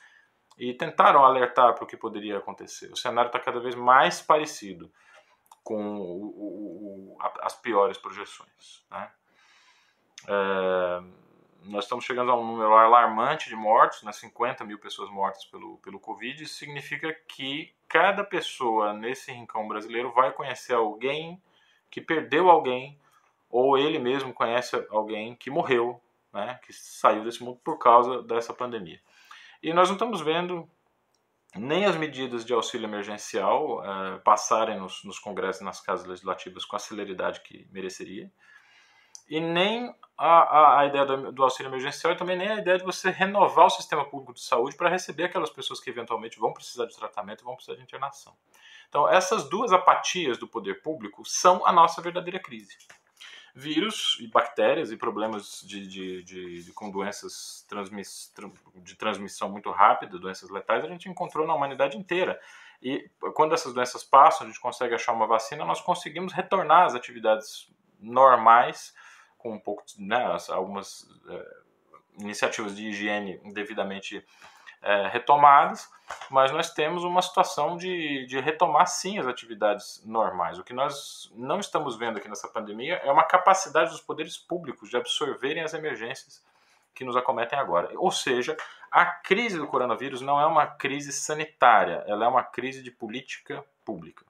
e 0.59 0.73
tentaram 0.75 1.25
alertar 1.25 1.75
para 1.75 1.85
o 1.85 1.87
que 1.87 1.97
poderia 1.97 2.38
acontecer. 2.38 2.90
O 2.92 2.97
cenário 2.97 3.29
está 3.29 3.38
cada 3.38 3.61
vez 3.61 3.75
mais 3.75 4.21
parecido 4.21 4.92
com 5.62 5.97
o, 5.97 6.27
o, 6.27 7.16
o, 7.16 7.18
as 7.40 7.55
piores 7.55 7.99
projeções. 7.99 8.85
Né? 8.90 9.11
É, 10.29 11.03
nós 11.64 11.85
estamos 11.85 12.05
chegando 12.05 12.31
a 12.31 12.37
um 12.37 12.46
número 12.46 12.75
alarmante 12.75 13.48
de 13.48 13.57
mortos, 13.57 14.03
né, 14.03 14.12
50 14.12 14.64
mil 14.64 14.79
pessoas 14.79 15.11
mortas 15.11 15.44
pelo, 15.44 15.79
pelo 15.79 16.01
Covid. 16.01 16.42
Isso 16.42 16.55
significa 16.55 17.12
que 17.29 17.72
cada 17.88 18.25
pessoa 18.25 18.92
nesse 18.92 19.33
rincão 19.33 19.66
brasileiro 19.68 20.12
vai 20.12 20.33
conhecer 20.33 20.75
alguém 20.75 21.40
que 21.90 22.01
perdeu 22.01 22.51
alguém, 22.51 22.98
ou 23.51 23.77
ele 23.77 23.98
mesmo 23.98 24.33
conhece 24.33 24.75
alguém 24.90 25.35
que 25.35 25.51
morreu, 25.51 26.01
né, 26.33 26.59
que 26.64 26.72
saiu 26.72 27.22
desse 27.25 27.42
mundo 27.42 27.61
por 27.62 27.79
causa 27.79 28.22
dessa 28.22 28.55
pandemia. 28.55 29.01
E 29.62 29.72
nós 29.72 29.88
não 29.88 29.96
estamos 29.96 30.20
vendo 30.20 30.68
nem 31.55 31.85
as 31.85 31.96
medidas 31.96 32.44
de 32.44 32.53
auxílio 32.53 32.87
emergencial 32.87 33.81
uh, 33.81 34.18
passarem 34.25 34.79
nos, 34.81 35.05
nos 35.05 35.18
congressos 35.18 35.61
e 35.61 35.64
nas 35.64 35.81
casas 35.81 36.07
legislativas 36.07 36.64
com 36.64 36.77
a 36.77 36.79
celeridade 36.79 37.42
que 37.42 37.68
mereceria, 37.70 38.33
e 39.33 39.40
nem 39.40 39.95
a, 40.18 40.27
a, 40.27 40.81
a 40.81 40.87
ideia 40.87 41.07
do, 41.07 41.33
do, 41.33 41.42
auxílio 41.42 41.71
emergencial 41.71 42.12
e 42.12 42.16
também 42.16 42.37
nem 42.37 42.51
a 42.51 42.59
ideia 42.59 42.77
de 42.77 42.85
você 42.85 43.09
renovar 43.09 43.64
o 43.64 43.71
sistema 43.71 44.05
público 44.05 44.35
de 44.35 44.42
saúde 44.42 44.77
para 44.77 44.90
receber 44.90 45.25
aquelas 45.25 45.49
pessoas 45.49 45.81
que 45.81 45.88
eventualmente 45.88 46.38
vão 46.38 46.53
precisar 46.53 46.85
de 46.85 46.95
tratamento 46.95 47.40
e 47.40 47.45
vão 47.45 47.55
precisar 47.55 47.77
de 47.77 47.83
internação. 47.83 48.37
Então, 48.90 49.09
essas 49.09 49.49
duas 49.49 49.73
apatias 49.73 50.37
do 50.37 50.47
poder 50.47 50.83
público 50.83 51.25
são 51.25 51.66
a 51.66 51.73
nossa 51.73 52.03
verdadeira 52.03 52.38
crise 52.38 52.77
vírus 53.55 54.18
e 54.21 54.27
bactérias 54.29 54.90
e 54.90 54.97
problemas 54.97 55.62
de, 55.62 55.87
de, 55.87 56.23
de, 56.23 56.64
de 56.64 56.73
com 56.73 56.90
doenças 56.90 57.66
transmiss, 57.68 58.33
de 58.77 58.95
transmissão 58.97 59.51
muito 59.51 59.71
rápida, 59.71 60.18
doenças 60.18 60.49
letais, 60.49 60.85
a 60.85 60.88
gente 60.88 61.09
encontrou 61.09 61.47
na 61.47 61.55
humanidade 61.55 61.97
inteira. 61.97 62.40
E 62.83 63.11
quando 63.35 63.55
essas 63.55 63.75
doenças 63.75 64.03
passam, 64.03 64.47
a 64.47 64.51
gente 64.51 64.61
consegue 64.61 64.95
achar 64.95 65.12
uma 65.12 65.27
vacina, 65.27 65.66
nós 65.66 65.83
conseguimos 65.83 66.33
retornar 66.33 66.87
às 66.87 66.95
atividades 66.95 67.71
normais, 68.01 68.95
com 69.42 69.52
um 69.52 69.59
pouco, 69.59 69.83
né, 69.98 70.37
algumas 70.48 71.07
é, 71.28 71.57
iniciativas 72.20 72.76
de 72.76 72.88
higiene 72.88 73.40
devidamente 73.52 74.24
é, 74.83 75.09
retomadas, 75.09 75.88
mas 76.31 76.50
nós 76.50 76.72
temos 76.72 77.05
uma 77.05 77.22
situação 77.22 77.76
de, 77.76 78.26
de 78.26 78.38
retomar 78.40 78.87
sim 78.87 79.18
as 79.18 79.26
atividades 79.26 80.02
normais. 80.05 80.59
O 80.59 80.64
que 80.64 80.72
nós 80.72 81.33
não 81.35 81.61
estamos 81.61 81.96
vendo 81.96 82.18
aqui 82.18 82.28
nessa 82.28 82.48
pandemia 82.48 82.96
é 83.05 83.11
uma 83.11 83.24
capacidade 83.24 83.90
dos 83.90 84.00
poderes 84.00 84.37
públicos 84.37 84.90
de 84.90 84.96
absorverem 84.96 85.62
as 85.62 85.74
emergências 85.74 86.44
que 86.94 87.05
nos 87.05 87.16
acometem 87.16 87.59
agora. 87.59 87.90
Ou 87.96 88.11
seja, 88.11 88.57
a 88.90 89.07
crise 89.07 89.57
do 89.57 89.66
coronavírus 89.66 90.20
não 90.20 90.40
é 90.40 90.46
uma 90.46 90.66
crise 90.66 91.12
sanitária, 91.12 92.05
ela 92.07 92.24
é 92.24 92.28
uma 92.28 92.42
crise 92.42 92.83
de 92.83 92.90
política 92.90 93.64
pública. 93.85 94.24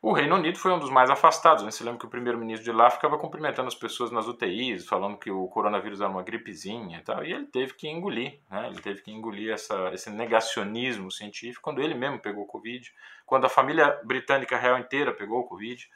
O 0.00 0.12
Reino 0.12 0.36
Unido 0.36 0.56
foi 0.56 0.72
um 0.72 0.78
dos 0.78 0.90
mais 0.90 1.10
afastados. 1.10 1.64
Né? 1.64 1.70
Você 1.70 1.82
lembra 1.82 1.98
que 1.98 2.06
o 2.06 2.10
primeiro-ministro 2.10 2.64
de 2.64 2.72
lá 2.72 2.88
ficava 2.88 3.18
cumprimentando 3.18 3.66
as 3.66 3.74
pessoas 3.74 4.10
nas 4.10 4.28
UTIs, 4.28 4.86
falando 4.86 5.16
que 5.16 5.30
o 5.30 5.48
coronavírus 5.48 6.00
era 6.00 6.08
uma 6.08 6.22
gripezinha 6.22 6.98
e 6.98 7.02
tal, 7.02 7.24
e 7.24 7.32
ele 7.32 7.46
teve 7.46 7.74
que 7.74 7.88
engolir, 7.88 8.38
né? 8.48 8.68
ele 8.68 8.80
teve 8.80 9.02
que 9.02 9.10
engolir 9.10 9.52
essa, 9.52 9.90
esse 9.92 10.08
negacionismo 10.08 11.10
científico 11.10 11.62
quando 11.62 11.82
ele 11.82 11.94
mesmo 11.94 12.20
pegou 12.20 12.44
o 12.44 12.46
Covid, 12.46 12.92
quando 13.26 13.46
a 13.46 13.48
família 13.48 14.00
britânica 14.04 14.56
real 14.56 14.78
inteira 14.78 15.12
pegou 15.12 15.40
o 15.40 15.44
Covid, 15.44 15.90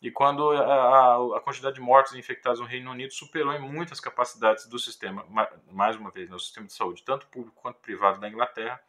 e 0.00 0.10
quando 0.10 0.50
a, 0.50 1.36
a, 1.36 1.40
quantidade 1.40 1.74
de 1.74 1.80
mortos 1.80 2.14
infectados 2.14 2.58
no 2.58 2.64
Reino 2.64 2.90
Unido 2.90 3.12
superou 3.12 3.52
em 3.52 3.60
muitas 3.60 4.00
capacidades 4.00 4.66
do 4.66 4.78
sistema, 4.78 5.26
mais 5.70 5.96
uma 5.96 6.10
vez, 6.10 6.28
no 6.28 6.36
né? 6.36 6.38
sistema 6.38 6.66
de 6.66 6.72
saúde, 6.72 7.02
tanto 7.02 7.26
público 7.26 7.60
quanto 7.60 7.80
privado 7.80 8.18
da 8.18 8.28
Inglaterra, 8.28 8.80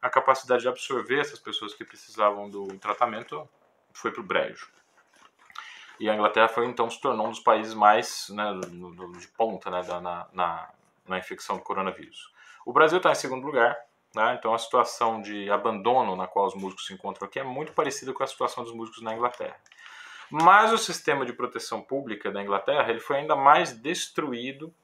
a 0.00 0.08
capacidade 0.08 0.62
de 0.62 0.68
absorver 0.68 1.18
essas 1.18 1.40
pessoas 1.40 1.74
que 1.74 1.84
precisavam 1.84 2.48
do 2.48 2.68
tratamento 2.78 3.48
foi 3.94 4.12
para 4.12 4.20
o 4.20 4.24
brejo. 4.24 4.70
E 6.00 6.08
a 6.10 6.14
Inglaterra 6.14 6.48
foi 6.48 6.66
então 6.66 6.90
se 6.90 7.00
tornou 7.00 7.26
um 7.26 7.30
dos 7.30 7.40
países 7.40 7.74
mais 7.74 8.28
né, 8.30 8.44
de 9.18 9.28
ponta 9.28 9.70
né, 9.70 9.82
na, 10.00 10.26
na, 10.32 10.70
na 11.06 11.18
infecção 11.18 11.56
do 11.56 11.62
coronavírus. 11.62 12.32
O 12.66 12.72
Brasil 12.72 12.98
está 12.98 13.12
em 13.12 13.14
segundo 13.14 13.44
lugar, 13.46 13.76
né, 14.14 14.36
então 14.38 14.52
a 14.52 14.58
situação 14.58 15.22
de 15.22 15.50
abandono 15.50 16.16
na 16.16 16.26
qual 16.26 16.46
os 16.46 16.54
músicos 16.54 16.86
se 16.86 16.94
encontram 16.94 17.26
aqui 17.26 17.38
é 17.38 17.44
muito 17.44 17.72
parecida 17.72 18.12
com 18.12 18.22
a 18.22 18.26
situação 18.26 18.64
dos 18.64 18.72
músicos 18.72 19.02
na 19.02 19.14
Inglaterra. 19.14 19.56
Mas 20.30 20.72
o 20.72 20.78
sistema 20.78 21.26
de 21.26 21.32
proteção 21.32 21.82
pública 21.82 22.30
da 22.30 22.42
Inglaterra 22.42 22.88
ele 22.88 23.00
foi 23.00 23.18
ainda 23.18 23.36
mais 23.36 23.72
destruído 23.72 24.74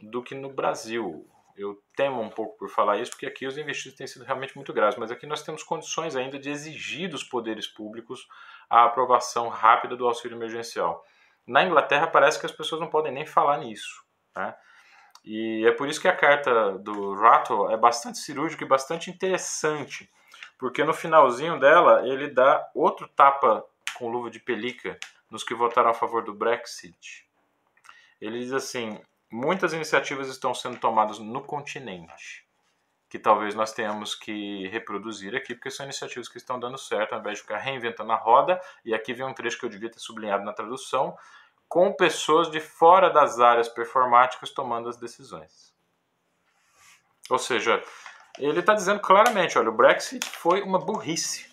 do 0.00 0.22
que 0.22 0.34
no 0.34 0.50
Brasil. 0.50 1.26
Eu 1.56 1.82
temo 1.94 2.20
um 2.20 2.30
pouco 2.30 2.56
por 2.56 2.68
falar 2.68 2.98
isso, 2.98 3.10
porque 3.10 3.26
aqui 3.26 3.46
os 3.46 3.58
investimentos 3.58 3.98
têm 3.98 4.06
sido 4.06 4.24
realmente 4.24 4.56
muito 4.56 4.72
graves, 4.72 4.98
mas 4.98 5.10
aqui 5.10 5.26
nós 5.26 5.42
temos 5.42 5.62
condições 5.62 6.16
ainda 6.16 6.38
de 6.38 6.48
exigir 6.48 7.10
dos 7.10 7.22
poderes 7.22 7.66
públicos 7.66 8.26
a 8.70 8.84
aprovação 8.84 9.48
rápida 9.48 9.96
do 9.96 10.06
auxílio 10.06 10.36
emergencial. 10.36 11.04
Na 11.46 11.62
Inglaterra 11.62 12.06
parece 12.06 12.40
que 12.40 12.46
as 12.46 12.52
pessoas 12.52 12.80
não 12.80 12.88
podem 12.88 13.12
nem 13.12 13.26
falar 13.26 13.58
nisso. 13.58 14.02
Né? 14.34 14.54
E 15.24 15.64
é 15.66 15.72
por 15.72 15.88
isso 15.88 16.00
que 16.00 16.08
a 16.08 16.16
carta 16.16 16.78
do 16.78 17.14
Rattle 17.14 17.70
é 17.70 17.76
bastante 17.76 18.18
cirúrgica 18.18 18.64
e 18.64 18.68
bastante 18.68 19.10
interessante, 19.10 20.10
porque 20.58 20.82
no 20.82 20.94
finalzinho 20.94 21.58
dela 21.60 22.06
ele 22.06 22.28
dá 22.28 22.68
outro 22.74 23.06
tapa 23.08 23.64
com 23.94 24.10
luva 24.10 24.30
de 24.30 24.40
pelica 24.40 24.98
nos 25.30 25.44
que 25.44 25.54
votaram 25.54 25.90
a 25.90 25.94
favor 25.94 26.24
do 26.24 26.34
Brexit. 26.34 27.26
Ele 28.20 28.38
diz 28.38 28.52
assim: 28.52 29.00
muitas 29.32 29.72
iniciativas 29.72 30.28
estão 30.28 30.54
sendo 30.54 30.78
tomadas 30.78 31.18
no 31.18 31.42
continente, 31.42 32.46
que 33.08 33.18
talvez 33.18 33.54
nós 33.54 33.72
tenhamos 33.72 34.14
que 34.14 34.68
reproduzir 34.68 35.34
aqui, 35.34 35.54
porque 35.54 35.70
são 35.70 35.84
iniciativas 35.84 36.28
que 36.28 36.36
estão 36.36 36.60
dando 36.60 36.76
certo, 36.76 37.14
ao 37.14 37.20
invés 37.20 37.38
de 37.38 37.42
ficar 37.42 37.58
reinventando 37.58 38.12
a 38.12 38.16
roda. 38.16 38.60
E 38.84 38.94
aqui 38.94 39.14
vem 39.14 39.26
um 39.26 39.32
trecho 39.34 39.58
que 39.58 39.64
eu 39.64 39.70
devia 39.70 39.90
ter 39.90 39.98
sublinhado 39.98 40.44
na 40.44 40.52
tradução, 40.52 41.16
com 41.68 41.92
pessoas 41.92 42.50
de 42.50 42.60
fora 42.60 43.08
das 43.08 43.40
áreas 43.40 43.68
performáticas 43.68 44.50
tomando 44.50 44.88
as 44.88 44.98
decisões. 44.98 45.74
Ou 47.30 47.38
seja, 47.38 47.82
ele 48.38 48.60
está 48.60 48.74
dizendo 48.74 49.00
claramente: 49.00 49.58
olha, 49.58 49.70
o 49.70 49.76
Brexit 49.76 50.28
foi 50.28 50.62
uma 50.62 50.78
burrice. 50.78 51.50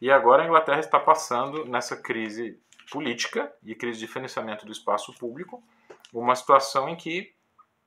E 0.00 0.10
agora 0.10 0.42
a 0.42 0.46
Inglaterra 0.46 0.80
está 0.80 0.98
passando 0.98 1.64
nessa 1.64 1.96
crise 1.96 2.58
política 2.90 3.52
e 3.62 3.74
crise 3.74 3.98
de 3.98 4.06
financiamento 4.06 4.64
do 4.64 4.72
espaço 4.72 5.12
público 5.14 5.62
uma 6.12 6.34
situação 6.34 6.88
em 6.88 6.96
que 6.96 7.34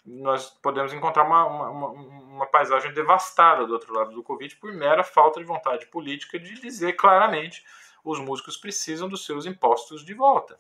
nós 0.06 0.50
podemos 0.50 0.92
encontrar 0.94 1.24
uma, 1.24 1.46
uma, 1.46 1.88
uma, 1.88 2.46
paisagem 2.48 2.94
devastada 2.94 3.66
do 3.66 3.74
outro 3.74 3.94
lado 3.94 4.12
do 4.12 4.24
Covid 4.24 4.56
por 4.58 4.74
mera 4.74 5.04
falta 5.04 5.40
de 5.40 5.46
vontade 5.46 5.86
política 5.88 6.38
de 6.38 6.60
dizer 6.60 6.94
claramente 6.94 7.64
os 8.04 8.20
músicos 8.20 8.58
precisam 8.58 9.08
dos 9.08 9.26
seus 9.26 9.46
impostos 9.46 10.04
de 10.04 10.14
volta. 10.14 10.60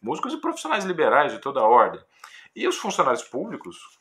Músicos 0.00 0.32
e 0.32 0.40
profissionais 0.40 0.84
liberais 0.84 1.32
de 1.32 1.40
toda 1.40 1.60
a 1.60 1.66
ordem. 1.66 2.00
E 2.54 2.66
os 2.66 2.76
funcionários 2.78 3.24
públicos 3.24 3.98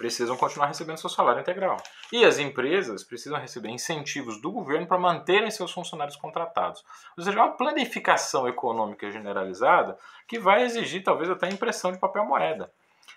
precisam 0.00 0.34
continuar 0.34 0.68
recebendo 0.68 0.96
seu 0.96 1.10
salário 1.10 1.42
integral. 1.42 1.76
E 2.10 2.24
as 2.24 2.38
empresas 2.38 3.04
precisam 3.04 3.38
receber 3.38 3.68
incentivos 3.68 4.40
do 4.40 4.50
governo 4.50 4.86
para 4.86 4.96
manterem 4.96 5.50
seus 5.50 5.70
funcionários 5.70 6.16
contratados. 6.16 6.82
Ou 7.18 7.22
seja, 7.22 7.36
uma 7.36 7.54
planificação 7.54 8.48
econômica 8.48 9.10
generalizada 9.10 9.98
que 10.26 10.38
vai 10.38 10.62
exigir 10.62 11.04
talvez 11.04 11.28
até 11.28 11.50
impressão 11.50 11.92
de 11.92 11.98
papel 11.98 12.24
moeda. 12.24 12.72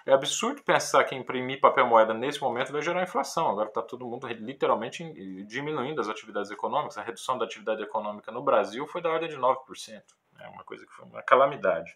É 0.05 0.11
absurdo 0.11 0.61
pensar 0.61 1.05
que 1.05 1.15
imprimir 1.15 1.61
papel 1.61 1.87
moeda 1.87 2.13
nesse 2.13 2.41
momento 2.41 2.73
vai 2.73 2.81
gerar 2.81 3.01
inflação. 3.01 3.49
Agora 3.49 3.69
está 3.69 3.81
todo 3.81 4.05
mundo 4.05 4.27
literalmente 4.27 5.05
diminuindo 5.45 6.01
as 6.01 6.09
atividades 6.09 6.51
econômicas. 6.51 6.97
A 6.97 7.01
redução 7.01 7.37
da 7.37 7.45
atividade 7.45 7.81
econômica 7.81 8.29
no 8.29 8.43
Brasil 8.43 8.85
foi 8.87 9.01
da 9.01 9.09
ordem 9.09 9.29
de 9.29 9.37
9%. 9.37 10.01
É 10.37 10.49
uma 10.49 10.65
coisa 10.65 10.85
que 10.85 10.91
foi 10.91 11.05
uma 11.05 11.21
calamidade. 11.21 11.95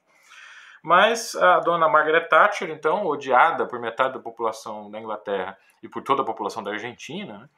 Mas 0.88 1.36
a 1.36 1.60
dona 1.60 1.90
Margaret 1.90 2.30
Thatcher, 2.30 2.70
então, 2.70 3.06
odiada 3.06 3.66
por 3.66 3.78
metade 3.78 4.14
da 4.14 4.22
população 4.22 4.90
da 4.90 4.98
Inglaterra 4.98 5.58
e 5.84 5.90
por 5.90 6.02
toda 6.02 6.22
a 6.22 6.26
população 6.26 6.64
da 6.64 6.72
Argentina, 6.72 7.40
né, 7.40 7.50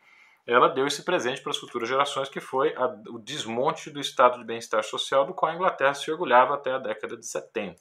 ela 0.48 0.68
deu 0.68 0.88
esse 0.88 1.04
presente 1.04 1.40
para 1.40 1.52
as 1.52 1.60
futuras 1.60 1.88
gerações, 1.88 2.28
que 2.28 2.40
foi 2.40 2.76
a, 2.76 2.88
o 3.10 3.20
desmonte 3.20 3.92
do 3.92 4.00
estado 4.00 4.40
de 4.40 4.44
bem-estar 4.44 4.84
social 4.84 5.28
do 5.28 5.34
qual 5.36 5.52
a 5.52 5.54
Inglaterra 5.54 5.94
se 5.94 6.10
orgulhava 6.10 6.56
até 6.56 6.72
a 6.72 6.80
década 6.80 7.16
de 7.16 7.28
70. 7.28 7.80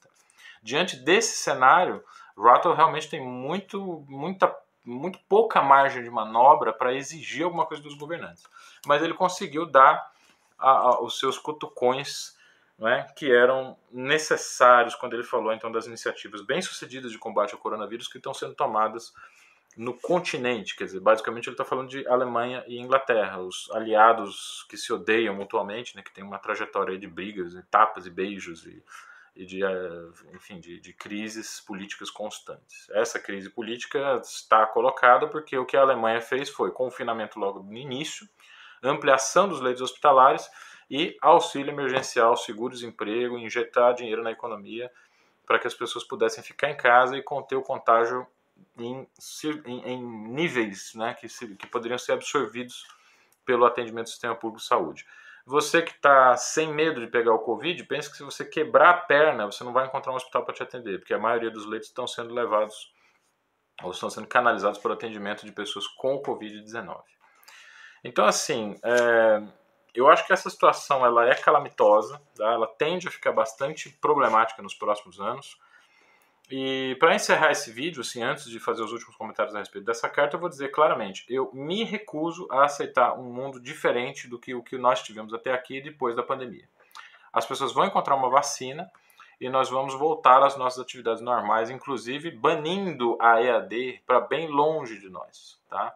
Diante 0.62 0.96
desse 0.96 1.38
cenário, 1.38 2.04
Rattle 2.36 2.74
realmente 2.74 3.08
tem 3.08 3.24
muito, 3.24 4.04
muita, 4.06 4.54
muito 4.84 5.18
pouca 5.30 5.62
margem 5.62 6.02
de 6.02 6.10
manobra 6.10 6.74
para 6.74 6.92
exigir 6.92 7.46
alguma 7.46 7.64
coisa 7.64 7.82
dos 7.82 7.94
governantes. 7.94 8.44
Mas 8.86 9.02
ele 9.02 9.14
conseguiu 9.14 9.64
dar 9.64 10.12
a, 10.58 10.70
a, 10.70 11.02
os 11.02 11.18
seus 11.18 11.38
cutucões 11.38 12.36
né, 12.78 13.06
que 13.16 13.30
eram 13.30 13.76
necessários 13.90 14.94
quando 14.94 15.14
ele 15.14 15.24
falou 15.24 15.52
então 15.52 15.70
das 15.72 15.86
iniciativas 15.86 16.42
bem-sucedidas 16.42 17.10
de 17.10 17.18
combate 17.18 17.52
ao 17.52 17.60
coronavírus 17.60 18.06
que 18.06 18.18
estão 18.18 18.32
sendo 18.32 18.54
tomadas 18.54 19.12
no 19.76 19.94
continente, 19.94 20.74
quer 20.76 20.84
dizer, 20.84 21.00
basicamente 21.00 21.46
ele 21.46 21.54
está 21.54 21.64
falando 21.64 21.88
de 21.88 22.06
Alemanha 22.08 22.64
e 22.66 22.80
Inglaterra, 22.80 23.38
os 23.38 23.70
aliados 23.70 24.66
que 24.68 24.76
se 24.76 24.92
odeiam 24.92 25.34
mutuamente, 25.34 25.94
né, 25.94 26.02
que 26.02 26.12
tem 26.12 26.24
uma 26.24 26.38
trajetória 26.38 26.98
de 26.98 27.06
brigas, 27.06 27.54
e 27.54 27.62
tapas 27.64 28.04
e 28.04 28.10
beijos 28.10 28.66
e, 28.66 28.82
e 29.36 29.46
de, 29.46 29.64
eh, 29.64 30.08
enfim, 30.34 30.58
de, 30.58 30.80
de, 30.80 30.92
crises 30.92 31.60
políticas 31.60 32.10
constantes. 32.10 32.90
Essa 32.90 33.20
crise 33.20 33.50
política 33.50 34.20
está 34.20 34.66
colocada 34.66 35.28
porque 35.28 35.56
o 35.56 35.64
que 35.64 35.76
a 35.76 35.82
Alemanha 35.82 36.20
fez 36.20 36.48
foi 36.48 36.72
confinamento 36.72 37.38
logo 37.38 37.62
no 37.62 37.76
início, 37.76 38.28
ampliação 38.82 39.48
dos 39.48 39.60
leitos 39.60 39.82
hospitalares 39.82 40.48
e 40.90 41.16
auxílio 41.20 41.72
emergencial, 41.72 42.36
seguro-desemprego, 42.36 43.38
injetar 43.38 43.94
dinheiro 43.94 44.22
na 44.22 44.30
economia 44.30 44.90
para 45.46 45.58
que 45.58 45.66
as 45.66 45.74
pessoas 45.74 46.04
pudessem 46.04 46.42
ficar 46.42 46.70
em 46.70 46.76
casa 46.76 47.16
e 47.16 47.22
conter 47.22 47.56
o 47.56 47.62
contágio 47.62 48.26
em, 48.78 49.06
em, 49.66 49.80
em 49.92 50.02
níveis 50.02 50.94
né, 50.94 51.14
que, 51.14 51.28
se, 51.28 51.54
que 51.56 51.66
poderiam 51.66 51.98
ser 51.98 52.12
absorvidos 52.12 52.86
pelo 53.44 53.64
atendimento 53.64 54.06
do 54.06 54.10
sistema 54.10 54.34
público 54.34 54.60
de 54.60 54.66
saúde. 54.66 55.06
Você 55.46 55.80
que 55.80 55.92
está 55.92 56.36
sem 56.36 56.70
medo 56.74 57.00
de 57.00 57.06
pegar 57.06 57.32
o 57.32 57.38
Covid, 57.38 57.82
pense 57.84 58.10
que 58.10 58.18
se 58.18 58.22
você 58.22 58.44
quebrar 58.44 58.90
a 58.90 58.94
perna, 58.94 59.46
você 59.46 59.64
não 59.64 59.72
vai 59.72 59.86
encontrar 59.86 60.12
um 60.12 60.16
hospital 60.16 60.44
para 60.44 60.54
te 60.54 60.62
atender, 60.62 60.98
porque 60.98 61.14
a 61.14 61.18
maioria 61.18 61.50
dos 61.50 61.64
leitos 61.64 61.88
estão 61.88 62.06
sendo 62.06 62.34
levados 62.34 62.92
ou 63.82 63.90
estão 63.90 64.10
sendo 64.10 64.26
canalizados 64.26 64.78
para 64.78 64.90
o 64.90 64.92
atendimento 64.92 65.46
de 65.46 65.52
pessoas 65.52 65.86
com 65.86 66.16
o 66.16 66.22
Covid-19. 66.22 67.00
Então, 68.04 68.26
assim, 68.26 68.78
é, 68.82 69.42
eu 69.94 70.08
acho 70.08 70.26
que 70.26 70.32
essa 70.32 70.48
situação 70.48 71.04
ela 71.04 71.28
é 71.28 71.34
calamitosa, 71.34 72.20
tá? 72.36 72.52
ela 72.52 72.66
tende 72.66 73.08
a 73.08 73.10
ficar 73.10 73.32
bastante 73.32 73.90
problemática 74.00 74.62
nos 74.62 74.74
próximos 74.74 75.20
anos. 75.20 75.58
E 76.50 76.96
para 76.98 77.14
encerrar 77.14 77.50
esse 77.50 77.70
vídeo, 77.70 78.00
assim, 78.00 78.22
antes 78.22 78.48
de 78.48 78.58
fazer 78.58 78.82
os 78.82 78.92
últimos 78.92 79.14
comentários 79.16 79.54
a 79.54 79.58
respeito 79.58 79.84
dessa 79.84 80.08
carta, 80.08 80.36
eu 80.36 80.40
vou 80.40 80.48
dizer 80.48 80.70
claramente: 80.70 81.24
eu 81.28 81.50
me 81.52 81.84
recuso 81.84 82.48
a 82.50 82.64
aceitar 82.64 83.18
um 83.18 83.30
mundo 83.32 83.60
diferente 83.60 84.26
do 84.26 84.38
que 84.38 84.54
o 84.54 84.62
que 84.62 84.78
nós 84.78 85.02
tivemos 85.02 85.34
até 85.34 85.52
aqui 85.52 85.80
depois 85.80 86.16
da 86.16 86.22
pandemia. 86.22 86.66
As 87.32 87.44
pessoas 87.44 87.72
vão 87.72 87.84
encontrar 87.84 88.14
uma 88.14 88.30
vacina 88.30 88.90
e 89.40 89.48
nós 89.48 89.68
vamos 89.68 89.94
voltar 89.94 90.42
às 90.42 90.56
nossas 90.56 90.82
atividades 90.82 91.22
normais, 91.22 91.70
inclusive 91.70 92.30
banindo 92.30 93.16
a 93.20 93.42
EAD 93.42 94.02
para 94.06 94.20
bem 94.20 94.48
longe 94.48 94.98
de 94.98 95.08
nós, 95.08 95.60
tá? 95.68 95.94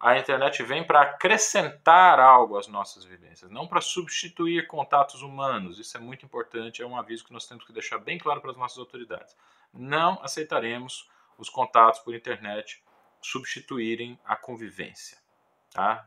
A 0.00 0.16
internet 0.16 0.62
vem 0.62 0.84
para 0.84 1.02
acrescentar 1.02 2.20
algo 2.20 2.56
às 2.56 2.68
nossas 2.68 3.04
vivências, 3.04 3.50
não 3.50 3.66
para 3.66 3.80
substituir 3.80 4.66
contatos 4.66 5.22
humanos. 5.22 5.78
Isso 5.78 5.96
é 5.96 6.00
muito 6.00 6.24
importante, 6.24 6.82
é 6.82 6.86
um 6.86 6.96
aviso 6.96 7.24
que 7.24 7.32
nós 7.32 7.46
temos 7.46 7.64
que 7.64 7.72
deixar 7.72 7.98
bem 7.98 8.16
claro 8.16 8.40
para 8.40 8.52
as 8.52 8.56
nossas 8.56 8.78
autoridades 8.78 9.34
não 9.72 10.18
aceitaremos 10.22 11.08
os 11.36 11.48
contatos 11.48 12.00
por 12.00 12.14
internet 12.14 12.82
substituírem 13.20 14.18
a 14.24 14.36
convivência. 14.36 15.18
Tá? 15.72 16.06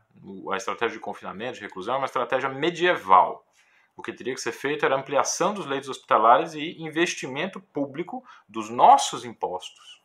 A 0.50 0.56
estratégia 0.56 0.96
de 0.96 1.02
confinamento, 1.02 1.54
de 1.54 1.60
reclusão, 1.60 1.94
é 1.94 1.98
uma 1.98 2.06
estratégia 2.06 2.48
medieval. 2.48 3.46
O 3.96 4.02
que 4.02 4.12
teria 4.12 4.34
que 4.34 4.40
ser 4.40 4.52
feito 4.52 4.84
era 4.84 4.96
ampliação 4.96 5.54
dos 5.54 5.66
leitos 5.66 5.88
hospitalares 5.88 6.54
e 6.54 6.82
investimento 6.82 7.60
público 7.60 8.24
dos 8.48 8.68
nossos 8.70 9.24
impostos. 9.24 10.02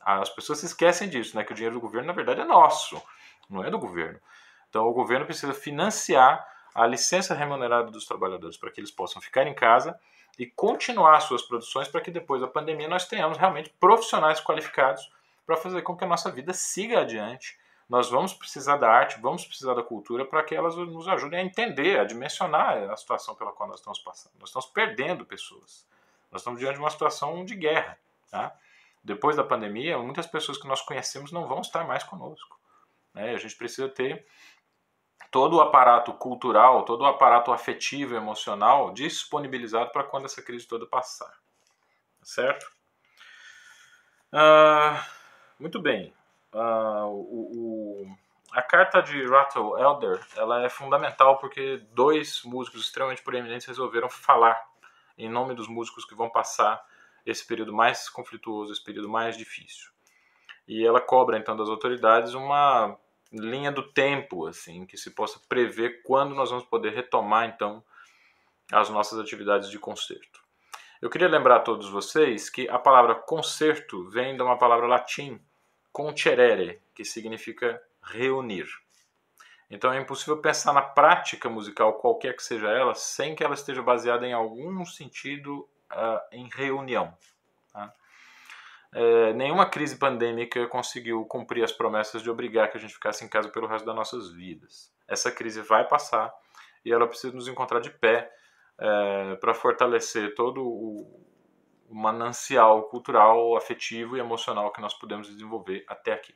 As 0.00 0.28
pessoas 0.28 0.58
se 0.58 0.66
esquecem 0.66 1.08
disso, 1.08 1.34
né? 1.36 1.42
que 1.42 1.52
o 1.52 1.54
dinheiro 1.54 1.74
do 1.74 1.80
governo, 1.80 2.06
na 2.06 2.12
verdade, 2.12 2.42
é 2.42 2.44
nosso, 2.44 3.02
não 3.48 3.64
é 3.64 3.70
do 3.70 3.78
governo. 3.78 4.18
Então, 4.68 4.86
o 4.86 4.92
governo 4.92 5.24
precisa 5.24 5.54
financiar 5.54 6.46
a 6.74 6.86
licença 6.86 7.34
remunerada 7.34 7.90
dos 7.90 8.04
trabalhadores 8.04 8.56
para 8.56 8.70
que 8.70 8.80
eles 8.80 8.90
possam 8.90 9.22
ficar 9.22 9.46
em 9.46 9.54
casa 9.54 9.98
e 10.38 10.46
continuar 10.46 11.20
suas 11.20 11.42
produções 11.42 11.86
para 11.86 12.00
que 12.00 12.10
depois 12.10 12.40
da 12.40 12.48
pandemia 12.48 12.88
nós 12.88 13.06
tenhamos 13.06 13.38
realmente 13.38 13.72
profissionais 13.78 14.40
qualificados 14.40 15.08
para 15.46 15.56
fazer 15.56 15.82
com 15.82 15.96
que 15.96 16.04
a 16.04 16.08
nossa 16.08 16.30
vida 16.30 16.52
siga 16.52 17.00
adiante. 17.00 17.56
Nós 17.88 18.10
vamos 18.10 18.32
precisar 18.32 18.78
da 18.78 18.90
arte, 18.90 19.20
vamos 19.20 19.44
precisar 19.44 19.74
da 19.74 19.82
cultura 19.82 20.24
para 20.24 20.42
que 20.42 20.54
elas 20.54 20.74
nos 20.74 21.06
ajudem 21.06 21.38
a 21.38 21.44
entender, 21.44 22.00
a 22.00 22.04
dimensionar 22.04 22.90
a 22.90 22.96
situação 22.96 23.34
pela 23.34 23.52
qual 23.52 23.68
nós 23.68 23.78
estamos 23.78 23.98
passando. 23.98 24.32
Nós 24.40 24.48
estamos 24.48 24.66
perdendo 24.66 25.24
pessoas. 25.24 25.86
Nós 26.32 26.40
estamos 26.40 26.58
diante 26.58 26.74
de 26.74 26.80
uma 26.80 26.90
situação 26.90 27.44
de 27.44 27.54
guerra. 27.54 27.98
Tá? 28.30 28.56
Depois 29.04 29.36
da 29.36 29.44
pandemia, 29.44 29.98
muitas 29.98 30.26
pessoas 30.26 30.58
que 30.58 30.66
nós 30.66 30.80
conhecemos 30.80 31.30
não 31.30 31.46
vão 31.46 31.60
estar 31.60 31.84
mais 31.84 32.02
conosco. 32.02 32.58
Né? 33.14 33.34
A 33.34 33.38
gente 33.38 33.56
precisa 33.56 33.88
ter 33.88 34.26
todo 35.30 35.56
o 35.56 35.60
aparato 35.60 36.12
cultural, 36.12 36.84
todo 36.84 37.02
o 37.02 37.06
aparato 37.06 37.52
afetivo 37.52 38.14
emocional 38.14 38.92
disponibilizado 38.92 39.90
para 39.90 40.04
quando 40.04 40.26
essa 40.26 40.42
crise 40.42 40.66
toda 40.66 40.86
passar. 40.86 41.32
Certo? 42.22 42.66
Uh, 44.32 44.98
muito 45.58 45.80
bem. 45.80 46.12
Uh, 46.52 47.06
o, 47.06 48.02
o, 48.02 48.16
a 48.52 48.62
carta 48.62 49.00
de 49.00 49.26
Rattle 49.26 49.80
Elder 49.80 50.24
ela 50.36 50.62
é 50.64 50.68
fundamental 50.68 51.38
porque 51.38 51.78
dois 51.92 52.42
músicos 52.44 52.82
extremamente 52.82 53.22
proeminentes 53.22 53.66
resolveram 53.66 54.08
falar 54.08 54.64
em 55.18 55.28
nome 55.28 55.54
dos 55.54 55.68
músicos 55.68 56.04
que 56.04 56.14
vão 56.14 56.30
passar 56.30 56.84
esse 57.26 57.46
período 57.46 57.72
mais 57.72 58.08
conflituoso, 58.08 58.72
esse 58.72 58.84
período 58.84 59.08
mais 59.08 59.36
difícil. 59.36 59.90
E 60.66 60.84
ela 60.84 61.00
cobra 61.00 61.38
então 61.38 61.56
das 61.56 61.68
autoridades 61.68 62.34
uma 62.34 62.96
linha 63.34 63.72
do 63.72 63.82
tempo, 63.82 64.46
assim, 64.46 64.86
que 64.86 64.96
se 64.96 65.10
possa 65.10 65.40
prever 65.48 66.02
quando 66.02 66.34
nós 66.34 66.50
vamos 66.50 66.64
poder 66.64 66.94
retomar 66.94 67.48
então 67.48 67.82
as 68.72 68.88
nossas 68.88 69.18
atividades 69.18 69.70
de 69.70 69.78
concerto. 69.78 70.42
Eu 71.02 71.10
queria 71.10 71.28
lembrar 71.28 71.56
a 71.56 71.60
todos 71.60 71.88
vocês 71.88 72.48
que 72.48 72.68
a 72.68 72.78
palavra 72.78 73.14
concerto 73.14 74.08
vem 74.08 74.36
de 74.36 74.42
uma 74.42 74.56
palavra 74.56 74.86
latim, 74.86 75.40
concerere, 75.92 76.80
que 76.94 77.04
significa 77.04 77.82
reunir. 78.02 78.66
Então 79.70 79.92
é 79.92 80.00
impossível 80.00 80.38
pensar 80.38 80.72
na 80.72 80.82
prática 80.82 81.48
musical, 81.48 81.94
qualquer 81.94 82.34
que 82.34 82.42
seja 82.42 82.68
ela, 82.68 82.94
sem 82.94 83.34
que 83.34 83.42
ela 83.42 83.54
esteja 83.54 83.82
baseada 83.82 84.26
em 84.26 84.32
algum 84.32 84.84
sentido 84.84 85.68
uh, 85.90 86.20
em 86.32 86.48
reunião. 86.48 87.16
É, 88.94 89.32
nenhuma 89.32 89.66
crise 89.66 89.96
pandêmica 89.96 90.68
conseguiu 90.68 91.24
cumprir 91.24 91.64
as 91.64 91.72
promessas 91.72 92.22
de 92.22 92.30
obrigar 92.30 92.70
que 92.70 92.78
a 92.78 92.80
gente 92.80 92.94
ficasse 92.94 93.24
em 93.24 93.28
casa 93.28 93.48
pelo 93.48 93.66
resto 93.66 93.84
das 93.84 93.94
nossas 93.94 94.30
vidas. 94.30 94.92
Essa 95.08 95.32
crise 95.32 95.60
vai 95.62 95.86
passar 95.88 96.32
e 96.84 96.92
ela 96.92 97.08
precisa 97.08 97.34
nos 97.34 97.48
encontrar 97.48 97.80
de 97.80 97.90
pé 97.90 98.30
é, 98.78 99.34
para 99.36 99.52
fortalecer 99.52 100.34
todo 100.36 100.62
o 100.62 101.24
manancial 101.90 102.84
cultural, 102.84 103.56
afetivo 103.56 104.16
e 104.16 104.20
emocional 104.20 104.72
que 104.72 104.80
nós 104.80 104.94
pudemos 104.94 105.28
desenvolver 105.28 105.84
até 105.88 106.12
aqui. 106.12 106.34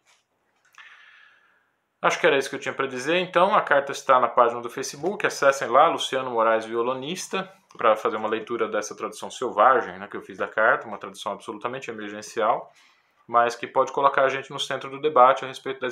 Acho 2.01 2.21
que 2.21 2.27
era 2.27 2.39
isso 2.39 2.49
que 2.49 2.55
eu 2.55 2.61
tinha 2.61 2.73
para 2.73 2.87
dizer. 2.87 3.17
Então, 3.19 3.55
a 3.55 3.61
carta 3.61 3.91
está 3.91 4.21
na 4.21 4.29
página 4.29 4.61
do 4.61 4.71
Facebook. 4.71 5.27
Acessem 5.27 5.69
lá, 5.69 5.89
Luciano 5.89 6.31
Moraes 6.31 6.65
Violonista, 6.65 7.53
para 7.77 7.97
fazer 7.97 8.17
uma 8.17 8.29
leitura 8.29 8.69
dessa 8.69 8.97
tradução 8.97 9.31
selvagem 9.31 9.99
né, 9.99 10.07
que 10.07 10.17
eu 10.17 10.23
fiz 10.23 10.39
da 10.39 10.47
carta, 10.47 10.87
uma 10.87 10.99
tradução 10.99 11.33
absolutamente 11.33 11.91
emergencial, 11.91 12.73
mas 13.27 13.57
que 13.57 13.67
pode 13.67 13.93
colocar 13.93 14.23
a 14.23 14.29
gente 14.29 14.51
no 14.51 14.61
centro 14.61 14.89
do 14.89 15.01
debate 15.01 15.45
a 15.45 15.49
respeito 15.49 15.81
das 15.81 15.87